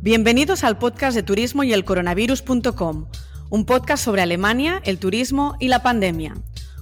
Bienvenidos 0.00 0.62
al 0.62 0.78
podcast 0.78 1.16
de 1.16 1.24
turismo 1.24 1.64
y 1.64 1.72
el 1.72 1.84
coronavirus.com, 1.84 3.06
un 3.50 3.64
podcast 3.64 4.04
sobre 4.04 4.22
Alemania, 4.22 4.80
el 4.84 5.00
turismo 5.00 5.56
y 5.58 5.66
la 5.66 5.82
pandemia. 5.82 6.36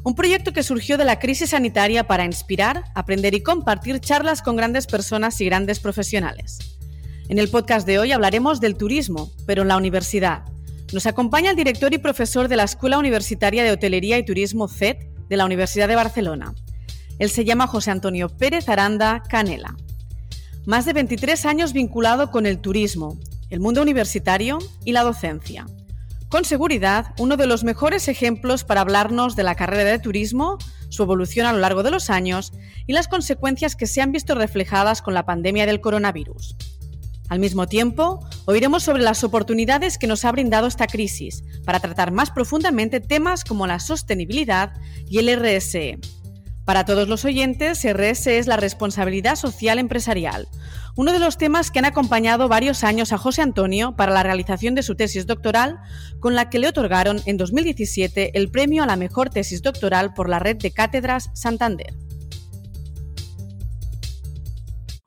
Un 0.05 0.15
proyecto 0.15 0.53
que 0.53 0.63
surgió 0.63 0.99
de 0.99 1.07
la 1.07 1.19
crisis 1.19 1.51
sanitaria 1.51 2.07
para 2.07 2.27
inspirar, 2.27 2.85
aprender 2.95 3.35
y 3.35 3.43
compartir 3.43 4.01
charlas 4.01 4.43
con 4.43 4.55
grandes 4.55 4.87
personas 4.87 5.41
y 5.41 5.47
grandes 5.47 5.81
profesionales. 5.81 6.59
En 7.31 7.39
el 7.39 7.49
podcast 7.49 7.87
de 7.87 7.99
hoy 7.99 8.13
hablaremos 8.13 8.61
del 8.61 8.77
turismo, 8.77 9.33
pero 9.47 9.63
en 9.63 9.69
la 9.69 9.79
universidad. 9.79 10.43
Nos 10.93 11.07
acompaña 11.07 11.51
el 11.51 11.57
director 11.57 11.95
y 11.95 11.99
profesor 11.99 12.49
de 12.49 12.57
la 12.57 12.65
Escuela 12.65 12.99
Universitaria 12.99 13.65
de 13.65 13.73
Hotelería 13.73 14.19
y 14.19 14.27
Turismo 14.27 14.69
CET 14.69 15.09
de 15.27 15.37
la 15.39 15.47
Universidad 15.47 15.89
de 15.89 15.97
Barcelona. 15.97 16.55
Él 17.19 17.31
se 17.31 17.47
llama 17.47 17.67
José 17.67 17.93
Antonio 17.93 18.29
Pérez 18.29 18.69
Aranda 18.69 19.23
Canela. 19.27 19.75
Más 20.67 20.85
de 20.85 20.95
23 20.95 21.47
años 21.47 21.73
vinculado 21.73 22.33
con 22.33 22.45
el 22.45 22.59
turismo, 22.59 23.21
el 23.51 23.61
mundo 23.61 23.83
universitario 23.83 24.59
y 24.85 24.91
la 24.91 25.05
docencia. 25.05 25.65
Con 26.29 26.45
seguridad, 26.45 27.15
uno 27.21 27.37
de 27.37 27.47
los 27.47 27.63
mejores 27.63 28.09
ejemplos 28.09 28.65
para 28.65 28.81
hablarnos 28.81 29.37
de 29.37 29.45
la 29.45 29.55
carrera 29.55 29.89
de 29.89 30.01
turismo, 30.01 30.59
su 30.89 31.05
evolución 31.05 31.47
a 31.47 31.53
lo 31.53 31.61
largo 31.61 31.85
de 31.85 31.93
los 31.93 32.11
años 32.11 32.53
y 32.85 32.95
las 32.95 33.07
consecuencias 33.07 33.77
que 33.77 33.87
se 33.87 34.03
han 34.03 34.11
visto 34.11 34.35
reflejadas 34.35 35.03
con 35.03 35.15
la 35.15 35.25
pandemia 35.25 35.67
del 35.67 35.81
coronavirus. 35.81 36.57
Al 37.29 37.39
mismo 37.39 37.69
tiempo, 37.69 38.29
oiremos 38.47 38.83
sobre 38.83 39.05
las 39.05 39.23
oportunidades 39.23 39.99
que 39.99 40.09
nos 40.09 40.25
ha 40.25 40.33
brindado 40.33 40.67
esta 40.67 40.89
crisis 40.89 41.45
para 41.65 41.79
tratar 41.79 42.11
más 42.11 42.33
profundamente 42.33 43.01
temas 43.01 43.45
como 43.45 43.69
la 43.69 43.79
sostenibilidad 43.79 44.73
y 45.09 45.19
el 45.19 45.29
RSE, 45.41 46.01
para 46.67 46.85
todos 46.85 47.09
los 47.09 47.25
oyentes, 47.25 47.85
RS 47.85 48.27
es 48.27 48.49
la 48.49 48.57
responsabilidad 48.57 49.37
social 49.37 49.79
empresarial, 49.79 50.49
uno 50.97 51.13
de 51.13 51.21
los 51.21 51.39
temas 51.39 51.71
que 51.71 51.79
han 51.79 51.85
acompañado 51.85 52.49
varios 52.49 52.83
años 52.83 53.13
a 53.13 53.19
José 53.19 53.41
Antonio 53.41 53.95
para 53.97 54.13
la 54.13 54.25
realización 54.25 54.75
de 54.75 54.83
su 54.83 54.97
tesis 54.97 55.27
doctoral, 55.27 55.79
con 56.19 56.35
la 56.35 56.51
que 56.51 56.59
le 56.59 56.67
otorgaron 56.69 57.23
en 57.25 57.37
2017 57.37 58.37
el 58.37 58.51
premio 58.51 58.83
a 58.83 58.87
la 58.87 58.97
mejor 58.97 59.31
tesis 59.31 59.63
doctoral 59.63 60.13
por 60.13 60.29
la 60.29 60.41
red 60.41 60.57
de 60.57 60.73
cátedras 60.73 61.31
Santander. 61.35 61.95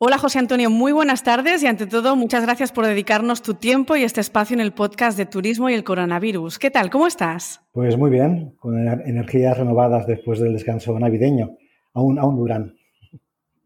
Hola 0.01 0.17
José 0.17 0.39
Antonio, 0.39 0.69
muy 0.69 0.93
buenas 0.93 1.23
tardes 1.23 1.61
y 1.61 1.67
ante 1.67 1.85
todo 1.85 2.15
muchas 2.15 2.43
gracias 2.43 2.71
por 2.71 2.85
dedicarnos 2.85 3.41
tu 3.41 3.55
tiempo 3.55 3.97
y 3.97 4.03
este 4.03 4.21
espacio 4.21 4.53
en 4.53 4.61
el 4.61 4.71
podcast 4.71 5.17
de 5.17 5.25
Turismo 5.25 5.69
y 5.69 5.73
el 5.73 5.83
Coronavirus. 5.83 6.57
¿Qué 6.57 6.71
tal? 6.71 6.89
¿Cómo 6.89 7.05
estás? 7.05 7.59
Pues 7.73 7.97
muy 7.97 8.09
bien, 8.09 8.55
con 8.61 8.77
energías 8.77 9.57
renovadas 9.57 10.07
después 10.07 10.39
del 10.39 10.53
descanso 10.53 10.97
navideño. 10.97 11.57
Aún, 11.93 12.17
aún 12.17 12.37
duran. 12.37 12.77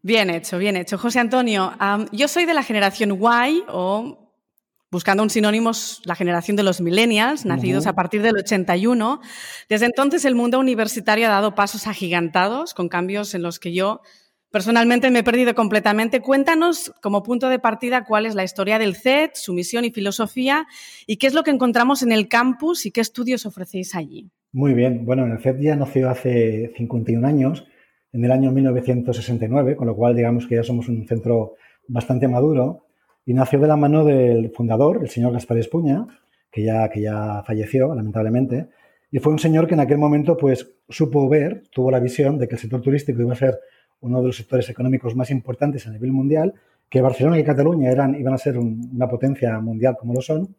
Bien 0.02 0.28
hecho, 0.28 0.58
bien 0.58 0.76
hecho. 0.76 0.98
José 0.98 1.20
Antonio, 1.20 1.72
yo 2.10 2.26
soy 2.26 2.46
de 2.46 2.54
la 2.54 2.64
generación 2.64 3.12
Y 3.12 3.62
o 3.68 4.32
buscando 4.90 5.22
un 5.22 5.30
sinónimo, 5.30 5.70
la 6.04 6.16
generación 6.16 6.56
de 6.56 6.64
los 6.64 6.80
millennials, 6.80 7.46
nacidos 7.46 7.86
a 7.86 7.92
partir 7.92 8.22
del 8.22 8.38
81. 8.38 9.20
Desde 9.68 9.86
entonces 9.86 10.24
el 10.24 10.34
mundo 10.34 10.58
universitario 10.58 11.28
ha 11.28 11.30
dado 11.30 11.54
pasos 11.54 11.86
agigantados 11.86 12.74
con 12.74 12.88
cambios 12.88 13.36
en 13.36 13.42
los 13.42 13.60
que 13.60 13.72
yo 13.72 14.00
Personalmente 14.54 15.10
me 15.10 15.18
he 15.18 15.24
perdido 15.24 15.52
completamente. 15.56 16.20
Cuéntanos 16.20 16.94
como 17.02 17.24
punto 17.24 17.48
de 17.48 17.58
partida 17.58 18.04
cuál 18.04 18.24
es 18.24 18.36
la 18.36 18.44
historia 18.44 18.78
del 18.78 18.94
CET, 18.94 19.34
su 19.34 19.52
misión 19.52 19.84
y 19.84 19.90
filosofía 19.90 20.68
y 21.08 21.16
qué 21.16 21.26
es 21.26 21.34
lo 21.34 21.42
que 21.42 21.50
encontramos 21.50 22.04
en 22.04 22.12
el 22.12 22.28
campus 22.28 22.86
y 22.86 22.92
qué 22.92 23.00
estudios 23.00 23.46
ofrecéis 23.46 23.96
allí. 23.96 24.30
Muy 24.52 24.74
bien. 24.74 25.04
Bueno, 25.04 25.26
el 25.26 25.40
CET 25.40 25.58
ya 25.58 25.74
nació 25.74 26.08
hace 26.08 26.72
51 26.76 27.26
años, 27.26 27.66
en 28.12 28.24
el 28.24 28.30
año 28.30 28.52
1969, 28.52 29.74
con 29.74 29.88
lo 29.88 29.96
cual 29.96 30.14
digamos 30.14 30.46
que 30.46 30.54
ya 30.54 30.62
somos 30.62 30.88
un 30.88 31.04
centro 31.08 31.54
bastante 31.88 32.28
maduro 32.28 32.86
y 33.26 33.34
nació 33.34 33.58
de 33.58 33.66
la 33.66 33.76
mano 33.76 34.04
del 34.04 34.52
fundador, 34.52 35.00
el 35.02 35.08
señor 35.08 35.32
Gaspar 35.32 35.58
Espuña, 35.58 36.06
que 36.52 36.62
ya, 36.62 36.88
que 36.90 37.00
ya 37.00 37.42
falleció, 37.44 37.92
lamentablemente, 37.92 38.68
y 39.10 39.18
fue 39.18 39.32
un 39.32 39.40
señor 39.40 39.66
que 39.66 39.74
en 39.74 39.80
aquel 39.80 39.98
momento 39.98 40.36
pues 40.36 40.76
supo 40.88 41.28
ver, 41.28 41.64
tuvo 41.72 41.90
la 41.90 41.98
visión 41.98 42.38
de 42.38 42.46
que 42.46 42.54
el 42.54 42.60
sector 42.60 42.82
turístico 42.82 43.20
iba 43.20 43.32
a 43.32 43.36
ser 43.36 43.58
uno 44.04 44.20
de 44.20 44.26
los 44.28 44.36
sectores 44.36 44.68
económicos 44.68 45.16
más 45.16 45.30
importantes 45.30 45.86
a 45.86 45.90
nivel 45.90 46.12
mundial, 46.12 46.54
que 46.88 47.00
Barcelona 47.00 47.38
y 47.38 47.44
Cataluña 47.44 47.90
eran, 47.90 48.14
iban 48.14 48.34
a 48.34 48.38
ser 48.38 48.58
una 48.58 49.08
potencia 49.08 49.58
mundial 49.60 49.96
como 49.98 50.12
lo 50.12 50.20
son, 50.20 50.54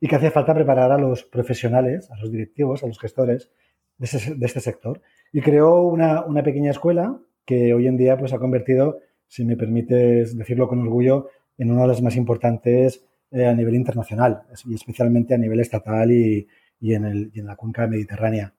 y 0.00 0.08
que 0.08 0.16
hacía 0.16 0.30
falta 0.30 0.54
preparar 0.54 0.90
a 0.92 0.98
los 0.98 1.24
profesionales, 1.24 2.10
a 2.10 2.16
los 2.18 2.30
directivos, 2.30 2.82
a 2.82 2.86
los 2.86 2.98
gestores 2.98 3.50
de, 3.98 4.06
este 4.46 4.60
sector. 4.60 5.00
Y 5.32 5.40
creó 5.40 5.82
una, 5.82 6.24
pequeña 6.42 6.70
escuela 6.70 7.18
que 7.44 7.72
hoy 7.74 7.86
en 7.86 7.96
día 7.96 8.16
pues, 8.16 8.32
ha 8.32 8.38
convertido, 8.38 8.98
si 9.28 9.44
me 9.44 9.56
permites 9.56 10.36
decirlo 10.36 10.68
con 10.68 10.80
orgullo, 10.80 11.28
en 11.58 11.70
una 11.70 11.82
de 11.82 11.88
las 11.88 12.02
más 12.02 12.16
importantes 12.16 13.04
eh, 13.30 13.46
a 13.46 13.54
nivel 13.54 13.74
internacional, 13.74 14.42
y 14.66 14.74
especialmente 14.74 15.34
a 15.34 15.38
nivel 15.38 15.60
estatal 15.60 16.10
y, 16.10 16.48
en, 16.80 17.30
la 17.34 17.56
cuenca 17.56 17.86
mediterránea. 17.86 18.54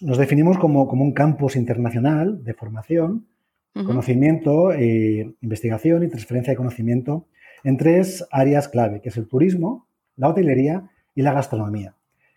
Nos 0.00 0.18
definimos 0.18 0.58
como, 0.58 0.88
como 0.88 1.04
un 1.04 1.12
campus 1.12 1.56
internacional 1.56 2.42
de 2.42 2.54
formación 2.54 3.26
conocimiento, 3.74 4.72
eh, 4.72 5.34
investigación 5.40 6.04
y 6.04 6.08
transferencia 6.08 6.52
de 6.52 6.56
conocimiento 6.56 7.26
en 7.64 7.76
tres 7.76 8.26
áreas 8.30 8.68
clave, 8.68 9.00
que 9.00 9.08
es 9.08 9.16
el 9.16 9.26
turismo, 9.26 9.86
la 10.16 10.28
hotelería 10.28 10.90
y 11.14 11.22
la 11.22 11.32
gastronomía. 11.32 11.94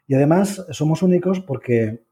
Y 0.07 0.15
además 0.15 0.65
somos 0.71 1.01
únicos 1.03 1.41
porque 1.41 2.03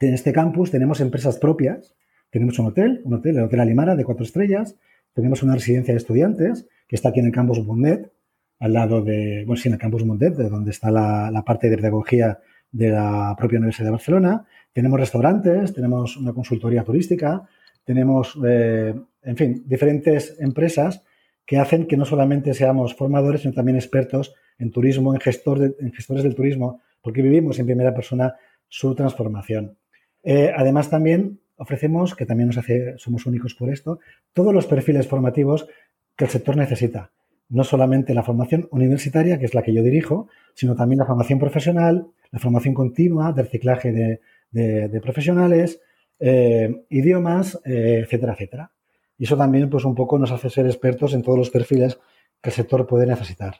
en 0.00 0.14
este 0.14 0.32
campus 0.32 0.70
tenemos 0.70 1.00
empresas 1.00 1.38
propias, 1.38 1.94
tenemos 2.30 2.58
un 2.58 2.66
hotel, 2.66 3.00
un 3.04 3.14
hotel, 3.14 3.38
el 3.38 3.44
Hotel 3.44 3.60
Alimara 3.60 3.96
de 3.96 4.04
cuatro 4.04 4.24
estrellas, 4.24 4.76
tenemos 5.14 5.42
una 5.42 5.54
residencia 5.54 5.94
de 5.94 5.98
estudiantes 5.98 6.68
que 6.86 6.96
está 6.96 7.08
aquí 7.08 7.20
en 7.20 7.26
el 7.26 7.32
campus 7.32 7.64
Mundet, 7.64 8.12
al 8.58 8.72
lado 8.72 9.02
de, 9.02 9.44
bueno, 9.46 9.60
sí, 9.60 9.68
en 9.68 9.74
el 9.74 9.80
campus 9.80 10.04
Mundet, 10.04 10.36
de 10.36 10.48
donde 10.48 10.70
está 10.70 10.90
la 10.90 11.42
parte 11.44 11.70
de 11.70 11.76
pedagogía 11.76 12.38
de 12.74 12.90
la 12.90 13.34
propia 13.38 13.58
Universidad 13.58 13.86
de 13.86 13.92
Barcelona. 13.92 14.44
Tenemos 14.72 14.98
restaurantes, 14.98 15.72
tenemos 15.72 16.16
una 16.16 16.32
consultoría 16.32 16.82
turística, 16.82 17.48
tenemos, 17.84 18.38
eh, 18.46 18.94
en 19.22 19.36
fin, 19.36 19.62
diferentes 19.66 20.36
empresas 20.40 21.02
que 21.46 21.58
hacen 21.58 21.86
que 21.86 21.96
no 21.96 22.04
solamente 22.04 22.54
seamos 22.54 22.94
formadores, 22.94 23.42
sino 23.42 23.52
también 23.52 23.76
expertos 23.76 24.34
en 24.58 24.70
turismo, 24.70 25.14
en, 25.14 25.20
gestor 25.20 25.76
en 25.78 25.92
gestores 25.92 26.22
del 26.22 26.34
turismo, 26.34 26.80
porque 27.02 27.22
vivimos 27.22 27.58
en 27.58 27.66
primera 27.66 27.94
persona 27.94 28.34
su 28.68 28.94
transformación. 28.94 29.76
Eh, 30.22 30.52
además, 30.56 30.88
también 30.88 31.40
ofrecemos, 31.56 32.14
que 32.14 32.24
también 32.24 32.48
nos 32.48 32.58
hace, 32.58 32.94
somos 32.96 33.26
únicos 33.26 33.54
por 33.54 33.70
esto, 33.70 34.00
todos 34.32 34.54
los 34.54 34.66
perfiles 34.66 35.06
formativos 35.06 35.68
que 36.16 36.24
el 36.24 36.30
sector 36.30 36.56
necesita. 36.56 37.12
No 37.50 37.62
solamente 37.62 38.14
la 38.14 38.22
formación 38.22 38.66
universitaria, 38.70 39.38
que 39.38 39.44
es 39.44 39.54
la 39.54 39.62
que 39.62 39.74
yo 39.74 39.82
dirijo, 39.82 40.28
sino 40.54 40.74
también 40.74 41.00
la 41.00 41.06
formación 41.06 41.38
profesional, 41.38 42.06
la 42.30 42.38
formación 42.38 42.72
continua 42.72 43.32
de 43.32 43.42
reciclaje 43.42 44.20
de 44.50 45.00
profesionales, 45.02 45.80
eh, 46.18 46.84
idiomas, 46.90 47.60
eh, 47.64 48.00
etcétera, 48.04 48.34
etcétera. 48.34 48.70
Y 49.18 49.24
eso 49.24 49.36
también, 49.36 49.70
pues, 49.70 49.84
un 49.84 49.94
poco 49.94 50.18
nos 50.18 50.32
hace 50.32 50.50
ser 50.50 50.66
expertos 50.66 51.14
en 51.14 51.22
todos 51.22 51.38
los 51.38 51.50
perfiles 51.50 51.98
que 52.40 52.50
el 52.50 52.54
sector 52.54 52.86
puede 52.86 53.06
necesitar. 53.06 53.56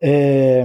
Eh, 0.00 0.64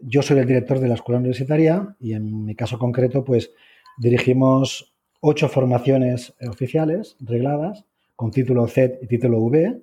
yo 0.00 0.22
soy 0.22 0.38
el 0.38 0.46
director 0.46 0.80
de 0.80 0.88
la 0.88 0.94
escuela 0.94 1.18
universitaria 1.18 1.96
y 2.00 2.14
en 2.14 2.44
mi 2.44 2.54
caso 2.54 2.78
concreto, 2.78 3.24
pues, 3.24 3.52
dirigimos 3.98 4.94
ocho 5.20 5.48
formaciones 5.48 6.34
oficiales 6.48 7.16
regladas 7.20 7.84
con 8.16 8.30
título 8.30 8.66
Z 8.66 8.98
y 9.02 9.06
título 9.06 9.38
V. 9.40 9.82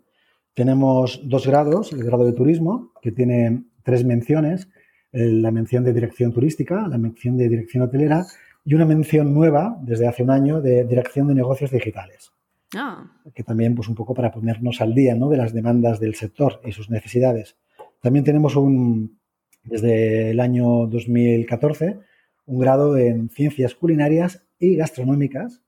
Tenemos 0.54 1.22
dos 1.24 1.48
grados, 1.48 1.94
el 1.94 2.04
grado 2.04 2.26
de 2.26 2.34
turismo, 2.34 2.92
que 3.02 3.12
tiene 3.12 3.64
tres 3.84 4.04
menciones, 4.04 4.68
la 5.12 5.52
mención 5.52 5.84
de 5.84 5.94
dirección 5.94 6.32
turística, 6.32 6.88
la 6.88 6.98
mención 6.98 7.38
de 7.38 7.50
dirección 7.50 7.84
hotelera 7.84 8.26
y 8.64 8.74
una 8.74 8.86
mención 8.86 9.34
nueva 9.34 9.78
desde 9.82 10.08
hace 10.08 10.24
un 10.24 10.30
año 10.30 10.62
de 10.62 10.84
dirección 10.86 11.28
de 11.28 11.36
negocios 11.36 11.72
digitales. 11.72 12.32
Ah. 12.76 13.12
Que 13.34 13.44
también, 13.44 13.76
pues 13.76 13.88
un 13.88 13.96
poco 13.96 14.14
para 14.14 14.32
ponernos 14.32 14.82
al 14.82 14.94
día 14.94 15.16
¿no? 15.16 15.30
de 15.30 15.38
las 15.38 15.54
demandas 15.54 16.00
del 16.00 16.16
sector 16.16 16.62
y 16.64 16.72
sus 16.72 16.90
necesidades. 16.90 17.58
También 18.02 18.24
tenemos 18.24 18.56
un, 18.56 19.20
desde 19.64 20.32
el 20.32 20.40
año 20.40 20.88
2014, 20.88 22.00
un 22.46 22.60
grado 22.60 22.98
en 22.98 23.30
ciencias 23.30 23.76
culinarias 23.76 24.44
y 24.60 24.76
gastronómicas 24.76 25.62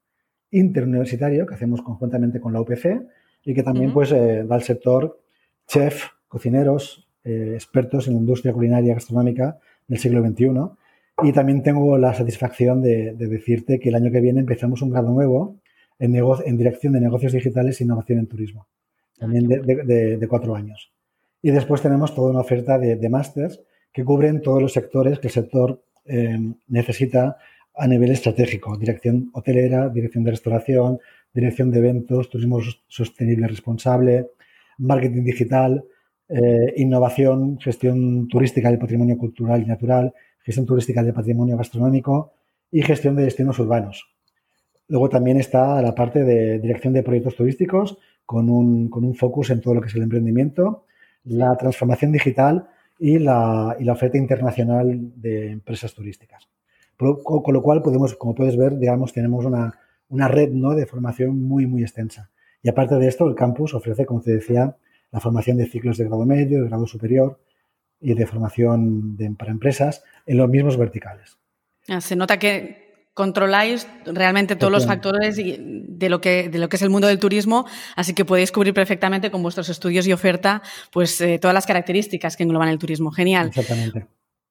interuniversitario 0.53 1.45
que 1.47 1.55
hacemos 1.55 1.81
conjuntamente 1.81 2.39
con 2.39 2.53
la 2.53 2.61
UPC 2.61 3.01
y 3.43 3.53
que 3.53 3.63
también 3.63 3.91
pues 3.91 4.11
eh, 4.11 4.45
da 4.47 4.55
al 4.55 4.61
sector 4.61 5.19
chef, 5.67 6.05
cocineros, 6.27 7.07
eh, 7.23 7.51
expertos 7.55 8.07
en 8.07 8.13
la 8.13 8.19
industria 8.19 8.53
culinaria 8.53 8.93
gastronómica 8.93 9.57
del 9.87 9.97
siglo 9.97 10.21
XXI 10.21 10.45
y 11.21 11.31
también 11.31 11.61
tengo 11.61 11.97
la 11.97 12.13
satisfacción 12.13 12.81
de, 12.81 13.13
decirte 13.13 13.79
que 13.79 13.89
el 13.89 13.95
año 13.95 14.11
que 14.11 14.21
viene 14.21 14.39
empezamos 14.39 14.81
un 14.81 14.91
grado 14.91 15.09
nuevo 15.09 15.57
en, 15.99 16.15
en 16.15 16.57
dirección 16.57 16.93
de 16.93 17.01
negocios 17.01 17.33
digitales 17.33 17.79
e 17.79 17.83
innovación 17.83 18.19
en 18.19 18.27
turismo, 18.27 18.67
ah, 19.19 19.19
también 19.19 19.47
de, 19.47 20.27
cuatro 20.27 20.55
años. 20.55 20.91
Y 21.41 21.51
después 21.51 21.81
tenemos 21.81 22.15
toda 22.15 22.31
una 22.31 22.39
oferta 22.39 22.79
de, 22.79 22.95
de 22.95 23.09
másters 23.09 23.61
que 23.91 24.03
cubren 24.03 24.41
todos 24.41 24.61
los 24.61 24.73
sectores 24.73 25.19
que 25.19 25.27
el 25.27 25.33
sector 25.33 25.83
eh, 26.05 26.39
necesita 26.67 27.37
a 27.75 27.87
nivel 27.87 28.11
estratégico, 28.11 28.77
dirección 28.77 29.29
hotelera, 29.33 29.89
dirección 29.89 30.23
de 30.23 30.31
restauración, 30.31 30.99
dirección 31.33 31.71
de 31.71 31.79
eventos, 31.79 32.29
turismo 32.29 32.59
sostenible 32.87 33.47
responsable, 33.47 34.29
marketing 34.77 35.23
digital, 35.23 35.83
eh, 36.29 36.73
innovación, 36.77 37.59
gestión 37.59 38.27
turística 38.27 38.69
del 38.69 38.79
patrimonio 38.79 39.17
cultural 39.17 39.61
y 39.61 39.65
natural, 39.65 40.13
gestión 40.43 40.65
turística 40.65 41.01
del 41.01 41.13
patrimonio 41.13 41.57
gastronómico 41.57 42.33
y 42.71 42.81
gestión 42.81 43.15
de 43.15 43.23
destinos 43.23 43.57
urbanos. 43.59 44.13
Luego 44.87 45.09
también 45.09 45.39
está 45.39 45.81
la 45.81 45.95
parte 45.95 46.23
de 46.23 46.59
dirección 46.59 46.93
de 46.93 47.03
proyectos 47.03 47.35
turísticos 47.35 47.97
con 48.25 48.49
un, 48.49 48.89
con 48.89 49.05
un 49.05 49.15
focus 49.15 49.49
en 49.49 49.61
todo 49.61 49.75
lo 49.75 49.81
que 49.81 49.87
es 49.87 49.95
el 49.95 50.03
emprendimiento, 50.03 50.85
la 51.23 51.55
transformación 51.55 52.11
digital 52.11 52.67
y 52.99 53.19
la, 53.19 53.75
y 53.79 53.83
la 53.85 53.93
oferta 53.93 54.17
internacional 54.17 55.13
de 55.15 55.51
empresas 55.51 55.93
turísticas. 55.93 56.47
Con 56.97 57.53
lo 57.53 57.61
cual, 57.61 57.81
podemos, 57.81 58.15
como 58.15 58.35
puedes 58.35 58.55
ver, 58.55 58.77
digamos, 58.77 59.13
tenemos 59.13 59.45
una, 59.45 59.73
una 60.09 60.27
red 60.27 60.51
¿no? 60.51 60.75
de 60.75 60.85
formación 60.85 61.41
muy, 61.41 61.65
muy 61.65 61.81
extensa. 61.81 62.29
Y 62.61 62.69
aparte 62.69 62.95
de 62.95 63.07
esto, 63.07 63.27
el 63.27 63.35
campus 63.35 63.73
ofrece, 63.73 64.05
como 64.05 64.21
te 64.21 64.31
decía, 64.31 64.77
la 65.11 65.19
formación 65.19 65.57
de 65.57 65.65
ciclos 65.65 65.97
de 65.97 66.05
grado 66.05 66.25
medio, 66.25 66.61
de 66.61 66.69
grado 66.69 66.87
superior 66.87 67.39
y 68.03 68.13
de 68.13 68.27
formación 68.27 69.17
para 69.37 69.51
empresas 69.51 70.03
en 70.25 70.37
los 70.37 70.49
mismos 70.49 70.77
verticales. 70.77 71.37
Ah, 71.87 72.01
se 72.01 72.15
nota 72.15 72.37
que 72.37 73.07
controláis 73.13 73.87
realmente 74.05 74.55
todos 74.55 74.73
los 74.73 74.87
factores 74.87 75.37
de 75.37 76.09
lo, 76.09 76.19
que, 76.19 76.49
de 76.49 76.57
lo 76.57 76.67
que 76.67 76.75
es 76.77 76.81
el 76.81 76.89
mundo 76.89 77.07
del 77.07 77.19
turismo, 77.19 77.65
así 77.95 78.13
que 78.13 78.25
podéis 78.25 78.51
cubrir 78.51 78.73
perfectamente 78.73 79.29
con 79.29 79.43
vuestros 79.43 79.69
estudios 79.69 80.07
y 80.07 80.13
oferta 80.13 80.61
pues 80.91 81.21
eh, 81.21 81.37
todas 81.39 81.53
las 81.53 81.65
características 81.65 82.35
que 82.35 82.43
engloban 82.43 82.69
el 82.69 82.79
turismo. 82.79 83.11
Genial. 83.11 83.47
Exactamente. 83.47 84.07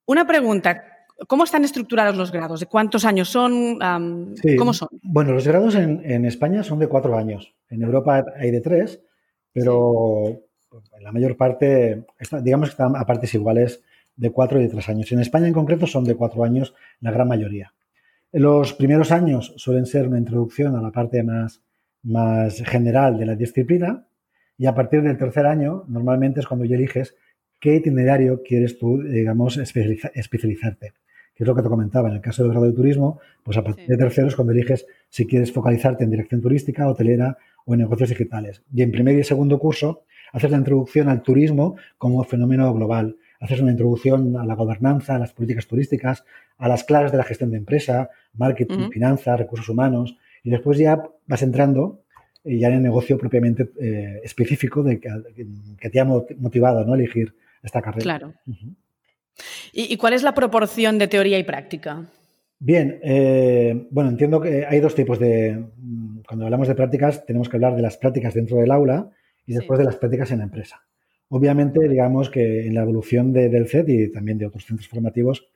Una 0.06 0.26
pregunta. 0.26 0.84
¿Cómo 1.28 1.44
están 1.44 1.64
estructurados 1.64 2.16
los 2.16 2.32
grados? 2.32 2.60
¿De 2.60 2.66
cuántos 2.66 3.04
años 3.04 3.28
son? 3.28 3.78
¿Cómo 4.58 4.72
son? 4.72 4.88
Bueno, 5.02 5.32
los 5.32 5.46
grados 5.46 5.74
en, 5.74 6.24
España 6.24 6.62
son 6.62 6.78
de 6.78 6.88
cuatro 6.88 7.16
años. 7.16 7.54
En 7.68 7.82
Europa 7.82 8.24
hay 8.36 8.50
de 8.50 8.60
tres, 8.60 9.00
pero 9.52 10.40
en 10.96 11.02
la 11.02 11.12
mayor 11.12 11.36
parte, 11.36 12.04
digamos 12.42 12.68
que 12.68 12.72
están 12.72 12.96
a 12.96 13.04
partes 13.04 13.34
iguales 13.34 13.82
de 14.16 14.30
cuatro 14.30 14.58
y 14.58 14.64
de 14.64 14.68
tres 14.68 14.88
años. 14.88 15.10
En 15.12 15.20
España 15.20 15.46
en 15.46 15.52
concreto 15.52 15.86
son 15.86 16.04
de 16.04 16.14
cuatro 16.14 16.44
años 16.44 16.74
la 17.00 17.10
gran 17.10 17.28
mayoría. 17.28 17.72
Los 18.32 18.72
primeros 18.72 19.12
años 19.12 19.52
suelen 19.56 19.86
ser 19.86 20.08
una 20.08 20.18
introducción 20.18 20.74
a 20.76 20.80
la 20.80 20.90
parte 20.90 21.22
más, 21.22 21.60
más 22.02 22.62
general 22.62 23.18
de 23.18 23.26
la 23.26 23.36
disciplina 23.36 24.06
y 24.56 24.66
a 24.66 24.74
partir 24.74 25.02
del 25.02 25.18
tercer 25.18 25.46
año 25.46 25.84
normalmente 25.88 26.40
es 26.40 26.46
cuando 26.46 26.64
ya 26.64 26.76
eliges 26.76 27.14
qué 27.60 27.76
itinerario 27.76 28.42
quieres 28.42 28.78
tú, 28.78 29.02
digamos, 29.02 29.56
especializarte. 29.56 30.92
Que 31.34 31.44
es 31.44 31.48
lo 31.48 31.54
que 31.54 31.62
te 31.62 31.68
comentaba. 31.68 32.08
En 32.08 32.16
el 32.16 32.20
caso 32.20 32.42
del 32.42 32.52
grado 32.52 32.66
de 32.66 32.72
turismo, 32.72 33.20
pues 33.42 33.56
a 33.56 33.64
partir 33.64 33.86
de 33.86 33.96
tercero 33.96 34.28
es 34.28 34.36
cuando 34.36 34.52
eliges 34.52 34.86
si 35.08 35.26
quieres 35.26 35.52
focalizarte 35.52 36.04
en 36.04 36.10
dirección 36.10 36.42
turística, 36.42 36.88
hotelera 36.88 37.38
o 37.64 37.74
en 37.74 37.80
negocios 37.80 38.10
digitales. 38.10 38.62
Y 38.74 38.82
en 38.82 38.92
primer 38.92 39.18
y 39.18 39.24
segundo 39.24 39.58
curso 39.58 40.04
haces 40.32 40.50
la 40.50 40.58
introducción 40.58 41.08
al 41.08 41.22
turismo 41.22 41.76
como 41.98 42.24
fenómeno 42.24 42.72
global, 42.74 43.16
haces 43.40 43.60
una 43.60 43.72
introducción 43.72 44.36
a 44.36 44.44
la 44.44 44.54
gobernanza, 44.54 45.16
a 45.16 45.18
las 45.18 45.32
políticas 45.32 45.66
turísticas, 45.66 46.24
a 46.58 46.68
las 46.68 46.84
claves 46.84 47.12
de 47.12 47.18
la 47.18 47.24
gestión 47.24 47.50
de 47.50 47.58
empresa, 47.58 48.10
marketing, 48.34 48.90
finanzas, 48.90 49.38
recursos 49.38 49.68
humanos, 49.68 50.16
y 50.42 50.50
después 50.50 50.78
ya 50.78 51.02
vas 51.26 51.42
entrando 51.42 52.02
eh, 52.44 52.58
ya 52.58 52.68
en 52.68 52.74
el 52.74 52.82
negocio 52.82 53.18
propiamente 53.18 53.70
eh, 53.80 54.20
específico 54.24 54.82
de 54.82 55.00
que, 55.00 55.90
te 55.90 56.00
ha 56.00 56.04
motivado 56.04 56.84
¿no? 56.84 56.92
a 56.92 56.96
elegir 56.96 57.34
esta 57.62 57.82
carrera. 57.82 58.02
Claro. 58.02 58.34
¿Y, 59.72 59.96
cuál 59.96 60.12
es 60.12 60.22
la 60.22 60.34
proporción 60.34 60.98
de 60.98 61.08
teoría 61.08 61.38
y 61.38 61.44
práctica? 61.44 62.04
Bien, 62.58 63.00
eh, 63.02 63.88
bueno, 63.90 64.10
entiendo 64.10 64.40
que 64.40 64.66
hay 64.66 64.78
dos 64.80 64.94
tipos 64.94 65.18
de... 65.18 65.64
Cuando 66.26 66.44
hablamos 66.44 66.68
de 66.68 66.74
prácticas, 66.74 67.26
tenemos 67.26 67.48
que 67.48 67.56
hablar 67.56 67.74
de 67.74 67.82
las 67.82 67.96
prácticas 67.96 68.34
dentro 68.34 68.58
del 68.58 68.70
aula 68.70 69.10
y 69.52 69.54
después 69.54 69.78
de 69.78 69.84
las 69.84 69.96
prácticas 69.96 70.30
en 70.30 70.38
la 70.38 70.44
empresa. 70.44 70.82
Obviamente, 71.28 71.86
digamos 71.88 72.30
que 72.30 72.66
en 72.66 72.74
la 72.74 72.82
evolución 72.82 73.32
del 73.32 73.68
CET 73.68 73.88
y 73.88 74.10
también 74.10 74.38
de 74.38 74.46
otros 74.46 74.64
centros 74.64 74.88
formativos, 74.88 75.48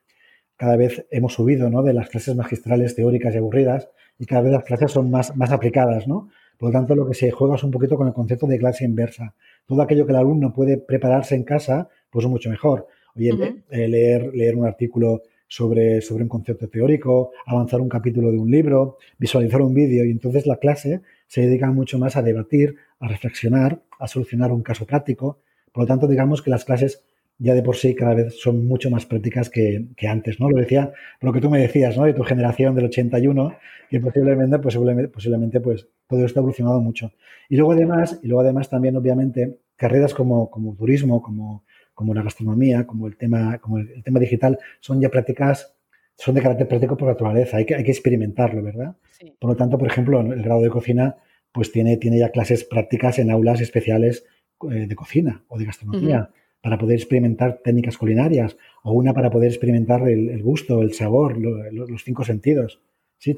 cada 0.56 0.76
vez 0.76 1.06
hemos 1.10 1.34
subido 1.34 1.68
¿no? 1.70 1.82
de 1.82 1.92
las 1.92 2.08
clases 2.08 2.34
magistrales 2.34 2.94
teóricas 2.94 3.34
y 3.34 3.38
aburridas 3.38 3.88
y 4.18 4.26
cada 4.26 4.42
vez 4.42 4.52
las 4.52 4.64
clases 4.64 4.92
son 4.92 5.10
más, 5.10 5.36
más 5.36 5.50
aplicadas, 5.52 6.08
¿no? 6.08 6.28
Por 6.58 6.70
lo 6.70 6.72
tanto, 6.72 6.94
lo 6.94 7.06
que 7.06 7.12
se 7.12 7.30
juega 7.30 7.56
es 7.56 7.64
un 7.64 7.70
poquito 7.70 7.96
con 7.96 8.06
el 8.06 8.14
concepto 8.14 8.46
de 8.46 8.58
clase 8.58 8.86
inversa. 8.86 9.34
Todo 9.66 9.82
aquello 9.82 10.06
que 10.06 10.12
el 10.12 10.18
alumno 10.18 10.54
puede 10.54 10.78
prepararse 10.78 11.34
en 11.34 11.44
casa, 11.44 11.90
pues 12.08 12.24
es 12.24 12.30
mucho 12.30 12.48
mejor. 12.48 12.86
Oye, 13.14 13.30
eh, 13.70 13.88
leer, 13.88 14.34
leer 14.34 14.56
un 14.56 14.64
artículo 14.64 15.22
sobre, 15.48 16.00
sobre 16.00 16.22
un 16.22 16.28
concepto 16.28 16.68
teórico, 16.68 17.32
avanzar 17.44 17.80
un 17.80 17.88
capítulo 17.88 18.30
de 18.32 18.38
un 18.38 18.50
libro, 18.50 18.96
visualizar 19.18 19.60
un 19.60 19.74
vídeo 19.74 20.04
y 20.04 20.10
entonces 20.10 20.46
la 20.46 20.56
clase 20.56 21.02
se 21.26 21.42
dedica 21.42 21.70
mucho 21.70 21.98
más 21.98 22.16
a 22.16 22.22
debatir, 22.22 22.76
a 23.00 23.08
reflexionar, 23.08 23.82
a 23.98 24.08
solucionar 24.08 24.52
un 24.52 24.62
caso 24.62 24.86
práctico. 24.86 25.40
Por 25.72 25.84
lo 25.84 25.86
tanto, 25.88 26.06
digamos 26.06 26.42
que 26.42 26.50
las 26.50 26.64
clases 26.64 27.04
ya 27.38 27.54
de 27.54 27.62
por 27.62 27.76
sí 27.76 27.94
cada 27.94 28.14
vez 28.14 28.40
son 28.40 28.66
mucho 28.66 28.90
más 28.90 29.04
prácticas 29.04 29.50
que, 29.50 29.88
antes, 30.08 30.40
¿no? 30.40 30.48
Lo 30.48 30.58
decía, 30.58 30.92
lo 31.20 31.32
que 31.32 31.40
tú 31.40 31.50
me 31.50 31.60
decías, 31.60 31.96
¿no? 31.96 32.04
De 32.04 32.14
tu 32.14 32.22
generación 32.22 32.74
del 32.74 32.86
81, 32.86 33.56
que 33.90 34.00
posiblemente, 34.00 34.58
pues, 34.58 34.76
posiblemente, 35.12 35.60
pues, 35.60 35.86
todo 36.06 36.24
esto 36.24 36.40
ha 36.40 36.42
evolucionado 36.42 36.80
mucho. 36.80 37.12
Y 37.48 37.56
luego 37.56 37.72
además, 37.72 38.18
y 38.22 38.28
luego 38.28 38.40
además 38.40 38.70
también, 38.70 38.96
obviamente, 38.96 39.58
carreras 39.76 40.14
como, 40.14 40.50
como 40.50 40.74
turismo, 40.74 41.20
como, 41.20 41.64
como 41.94 42.14
la 42.14 42.22
gastronomía, 42.22 42.86
como 42.86 43.06
el 43.06 43.16
tema, 43.16 43.58
como 43.58 43.78
el, 43.78 44.02
tema 44.02 44.18
digital, 44.18 44.58
son 44.80 45.00
ya 45.00 45.10
prácticas, 45.10 45.74
son 46.16 46.34
de 46.34 46.42
carácter 46.42 46.68
práctico 46.68 46.96
por 46.96 47.08
naturaleza, 47.08 47.58
hay 47.58 47.66
que, 47.66 47.74
hay 47.74 47.84
que 47.84 47.90
experimentarlo, 47.90 48.62
¿verdad? 48.62 48.96
Por 49.38 49.50
lo 49.50 49.56
tanto, 49.56 49.76
por 49.76 49.88
ejemplo, 49.88 50.20
el 50.20 50.42
grado 50.42 50.62
de 50.62 50.70
cocina, 50.70 51.16
pues 51.56 51.72
tiene, 51.72 51.96
tiene 51.96 52.18
ya 52.18 52.28
clases 52.28 52.64
prácticas 52.64 53.18
en 53.18 53.30
aulas 53.30 53.62
especiales 53.62 54.26
eh, 54.70 54.86
de 54.86 54.94
cocina 54.94 55.42
o 55.48 55.58
de 55.58 55.64
gastronomía 55.64 56.28
para 56.60 56.76
poder 56.76 56.98
experimentar 56.98 57.60
técnicas 57.64 57.96
culinarias 57.96 58.58
o 58.82 58.92
una 58.92 59.14
para 59.14 59.30
poder 59.30 59.48
experimentar 59.48 60.06
el, 60.06 60.42
gusto, 60.42 60.82
el 60.82 60.92
sabor, 60.92 61.38
los 61.38 62.04
cinco 62.04 62.24
sentidos. 62.24 62.82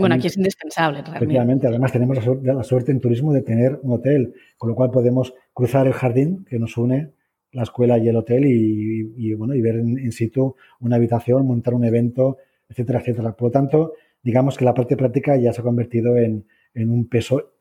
bueno, 0.01 0.17
aquí 0.17 0.27
es 0.27 0.37
indispensable. 0.37 0.99
Realmente. 0.99 1.25
Efectivamente, 1.25 1.67
además 1.69 1.93
tenemos 1.93 2.19
la 2.43 2.65
suerte, 2.65 2.91
en 2.91 2.99
turismo 2.99 3.33
de 3.33 3.43
tener 3.43 3.79
un 3.83 3.93
hotel, 3.93 4.35
con 4.57 4.69
lo 4.69 4.75
cual 4.75 4.91
podemos 4.91 5.33
cruzar 5.55 5.87
el 5.87 5.93
jardín 5.93 6.45
que 6.45 6.59
nos 6.59 6.77
une 6.77 7.13
la 7.53 7.63
escuela 7.63 7.99
y 7.99 8.09
el 8.09 8.17
hotel 8.17 8.47
y, 8.47 9.33
bueno 9.35 9.55
y 9.55 9.61
ver 9.61 9.77
en, 9.77 10.11
situ 10.11 10.57
una 10.81 10.97
habitación, 10.97 11.47
montar 11.47 11.73
un 11.73 11.85
evento, 11.85 12.39
etcétera, 12.69 12.99
etcétera. 12.99 13.37
Por 13.37 13.49
lo 13.49 13.53
tanto, 13.53 13.93
digamos 14.25 14.59
que 14.59 14.65
la 14.65 14.75
parte 14.75 14.97
práctica 14.97 15.37
ya 15.37 15.53
se 15.53 15.61
ha 15.61 15.65
convertido 15.65 16.17
en, 16.17 16.47
un 16.87 17.09
peso 17.09 17.55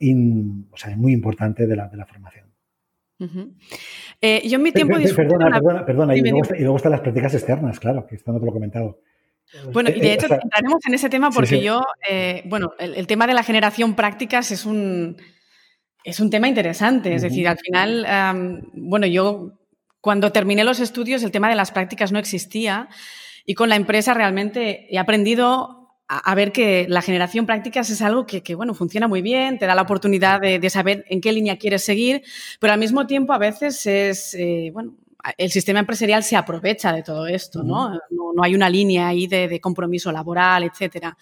muy 0.96 1.14
importante 1.14 1.66
de 1.66 1.76
la, 1.76 1.88
de 1.88 1.98
la 1.98 2.06
formación. 2.06 2.48
Eh, 4.22 4.48
yo 4.48 4.58
en 4.58 4.64
mi 4.64 4.72
tiempo 4.72 4.96
Perdona, 5.16 5.50
perdona, 5.52 5.86
perdona. 5.86 6.16
Y, 6.16 6.22
luego, 6.22 6.78
están 6.78 6.92
las 6.92 7.02
prácticas 7.02 7.34
externas, 7.34 7.80
claro, 7.80 8.06
que 8.06 8.16
esto 8.16 8.32
no 8.32 8.40
te 8.40 8.46
lo 8.46 8.52
he 8.52 8.54
comentado. 8.54 9.02
Bueno, 9.72 9.90
y 9.90 10.00
de 10.00 10.14
hecho 10.14 10.26
entraremos 10.26 10.86
en 10.86 10.94
ese 10.94 11.10
tema 11.10 11.30
porque 11.32 11.62
yo, 11.62 11.82
eh, 12.10 12.44
bueno, 12.46 12.74
el, 12.80 13.08
tema 13.08 13.28
de 13.28 13.34
la 13.34 13.44
generación 13.44 13.96
prácticas 13.96 14.52
es 14.52 14.66
un, 14.66 15.18
es 16.04 16.20
un 16.20 16.30
tema 16.30 16.48
interesante. 16.48 17.16
Es 17.16 17.22
decir, 17.22 17.48
al 17.48 17.58
final, 17.58 18.68
bueno, 18.74 19.08
yo 19.08 19.54
cuando 20.02 20.32
terminé 20.32 20.64
los 20.64 20.80
estudios 20.80 21.24
el 21.24 21.32
tema 21.32 21.50
de 21.50 21.56
las 21.56 21.72
prácticas 21.72 22.12
no 22.12 22.20
existía 22.20 22.90
y 23.46 23.56
con 23.56 23.70
la 23.70 23.78
empresa 23.78 24.14
realmente 24.14 24.94
he 24.94 25.00
aprendido 25.00 25.77
a, 26.10 26.36
ver 26.36 26.52
que 26.52 26.86
la 26.88 27.02
generación 27.02 27.46
prácticas 27.46 27.90
es 27.90 28.02
algo 28.02 28.26
que, 28.26 28.56
bueno, 28.56 28.74
funciona 28.74 29.08
muy 29.08 29.22
bien, 29.22 29.60
te 29.60 29.66
da 29.66 29.76
la 29.76 29.82
oportunidad 29.82 30.40
de, 30.40 30.70
saber 30.70 31.06
en 31.10 31.20
qué 31.20 31.34
línea 31.34 31.58
quieres 31.58 31.84
seguir, 31.84 32.24
pero 32.60 32.74
al 32.74 32.80
mismo 32.80 33.08
tiempo 33.08 33.34
a 33.34 33.38
veces 33.38 33.86
es, 33.86 34.34
eh, 34.36 34.70
bueno, 34.74 34.96
el 35.38 35.52
sistema 35.52 35.80
empresarial 35.80 36.24
se 36.24 36.38
aprovecha 36.38 36.94
de 36.94 37.04
todo 37.04 37.28
esto, 37.28 37.64
¿no? 37.64 38.00
No, 38.10 38.44
hay 38.44 38.56
una 38.56 38.70
línea 38.70 39.10
ahí 39.10 39.28
de, 39.28 39.60
compromiso 39.60 40.12
laboral, 40.12 40.64
etcétera. 40.64 41.18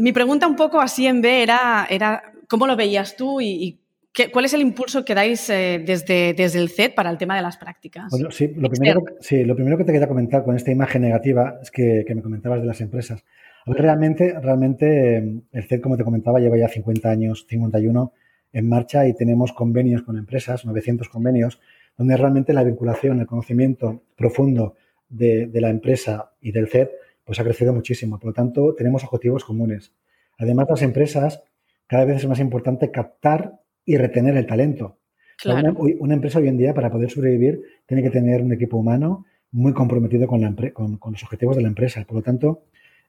Mi 0.00 0.12
pregunta 0.12 0.48
un 0.48 0.56
poco 0.56 0.80
así 0.80 1.06
en 1.06 1.20
B 1.20 1.42
era, 1.42 1.86
era 1.88 2.32
¿cómo 2.48 2.66
lo 2.66 2.74
veías 2.74 3.14
tú 3.16 3.40
y, 3.40 3.78
qué, 4.12 4.32
cuál 4.32 4.46
es 4.46 4.54
el 4.54 4.62
impulso 4.62 5.04
que 5.04 5.14
dais 5.14 5.48
eh, 5.50 5.80
desde, 5.84 6.34
desde 6.34 6.58
el 6.58 6.70
CED 6.70 6.94
para 6.94 7.10
el 7.10 7.18
tema 7.18 7.36
de 7.36 7.42
las 7.42 7.56
prácticas? 7.56 8.10
sí, 8.30 8.48
lo 8.56 8.68
primero, 8.68 9.04
sí, 9.20 9.44
lo 9.44 9.54
primero 9.54 9.78
que 9.78 9.84
te 9.84 9.92
quería 9.92 10.08
comentar 10.08 10.42
con 10.42 10.56
esta 10.56 10.72
imagen 10.72 11.02
negativa 11.02 11.58
es 11.62 11.70
que, 11.70 12.04
que 12.06 12.14
me 12.16 12.22
comentabas 12.22 12.60
de 12.60 12.66
las 12.66 12.80
empresas. 12.80 13.22
Realmente, 13.66 14.38
realmente 14.40 15.18
el 15.18 15.64
CED, 15.64 15.80
como 15.80 15.96
te 15.96 16.04
comentaba, 16.04 16.38
lleva 16.38 16.58
ya 16.58 16.68
50 16.68 17.08
años, 17.08 17.46
51 17.48 18.12
en 18.52 18.68
marcha 18.68 19.06
y 19.08 19.14
tenemos 19.14 19.52
convenios 19.52 20.02
con 20.02 20.16
empresas, 20.16 20.64
900 20.64 21.08
convenios, 21.08 21.60
donde 21.96 22.16
realmente 22.16 22.52
la 22.52 22.62
vinculación, 22.62 23.20
el 23.20 23.26
conocimiento 23.26 24.02
profundo 24.16 24.76
de, 25.08 25.48
la 25.54 25.70
empresa 25.70 26.32
y 26.40 26.52
del 26.52 26.68
CED, 26.68 26.88
pues 27.24 27.40
ha 27.40 27.44
crecido 27.44 27.72
muchísimo. 27.72 28.18
Por 28.18 28.28
lo 28.28 28.32
tanto, 28.32 28.74
tenemos 28.74 29.04
objetivos 29.04 29.44
comunes. 29.44 29.92
Además, 30.38 30.66
las 30.68 30.82
empresas, 30.82 31.42
cada 31.86 32.04
vez 32.04 32.16
es 32.18 32.28
más 32.28 32.40
importante 32.40 32.90
captar 32.90 33.60
y 33.84 33.96
retener 33.96 34.36
el 34.36 34.46
talento. 34.46 34.98
Una, 35.44 36.14
empresa 36.14 36.38
hoy 36.38 36.48
en 36.48 36.58
día, 36.58 36.74
para 36.74 36.90
poder 36.90 37.10
sobrevivir, 37.10 37.62
tiene 37.86 38.02
que 38.02 38.10
tener 38.10 38.42
un 38.42 38.52
equipo 38.52 38.76
humano 38.76 39.26
muy 39.50 39.72
comprometido 39.72 40.26
con, 40.26 40.40
la, 40.40 40.54
con, 40.72 40.96
con 40.98 41.12
los 41.12 41.22
objetivos 41.22 41.56
de 41.56 41.62
la 41.62 41.68
empresa. 41.68 42.04
Por 42.04 42.16
lo 42.16 42.22
tanto, 42.22 42.64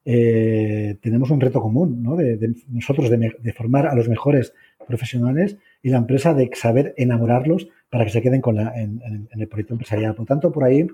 eh, 0.07 0.97
tenemos 1.01 1.31
un 1.31 1.41
reto 1.41 1.59
común, 1.59 2.03
¿no? 2.03 2.15
De, 2.15 2.53
nosotros 2.69 3.09
de, 3.09 3.53
formar 3.53 3.87
a 3.87 3.95
los 3.95 4.07
mejores 4.07 4.53
profesionales 4.87 5.57
y 5.81 5.89
la 5.89 5.97
empresa 5.97 6.35
de 6.35 6.51
saber 6.53 6.93
enamorarlos 6.95 7.67
para 7.89 8.05
que 8.05 8.11
se 8.11 8.21
queden 8.21 8.39
con 8.39 8.55
la, 8.55 8.79
en, 8.79 9.01
el 9.31 9.47
proyecto 9.47 9.73
empresarial. 9.73 10.13
Por 10.13 10.27
tanto, 10.27 10.51
por 10.51 10.63
ahí 10.63 10.87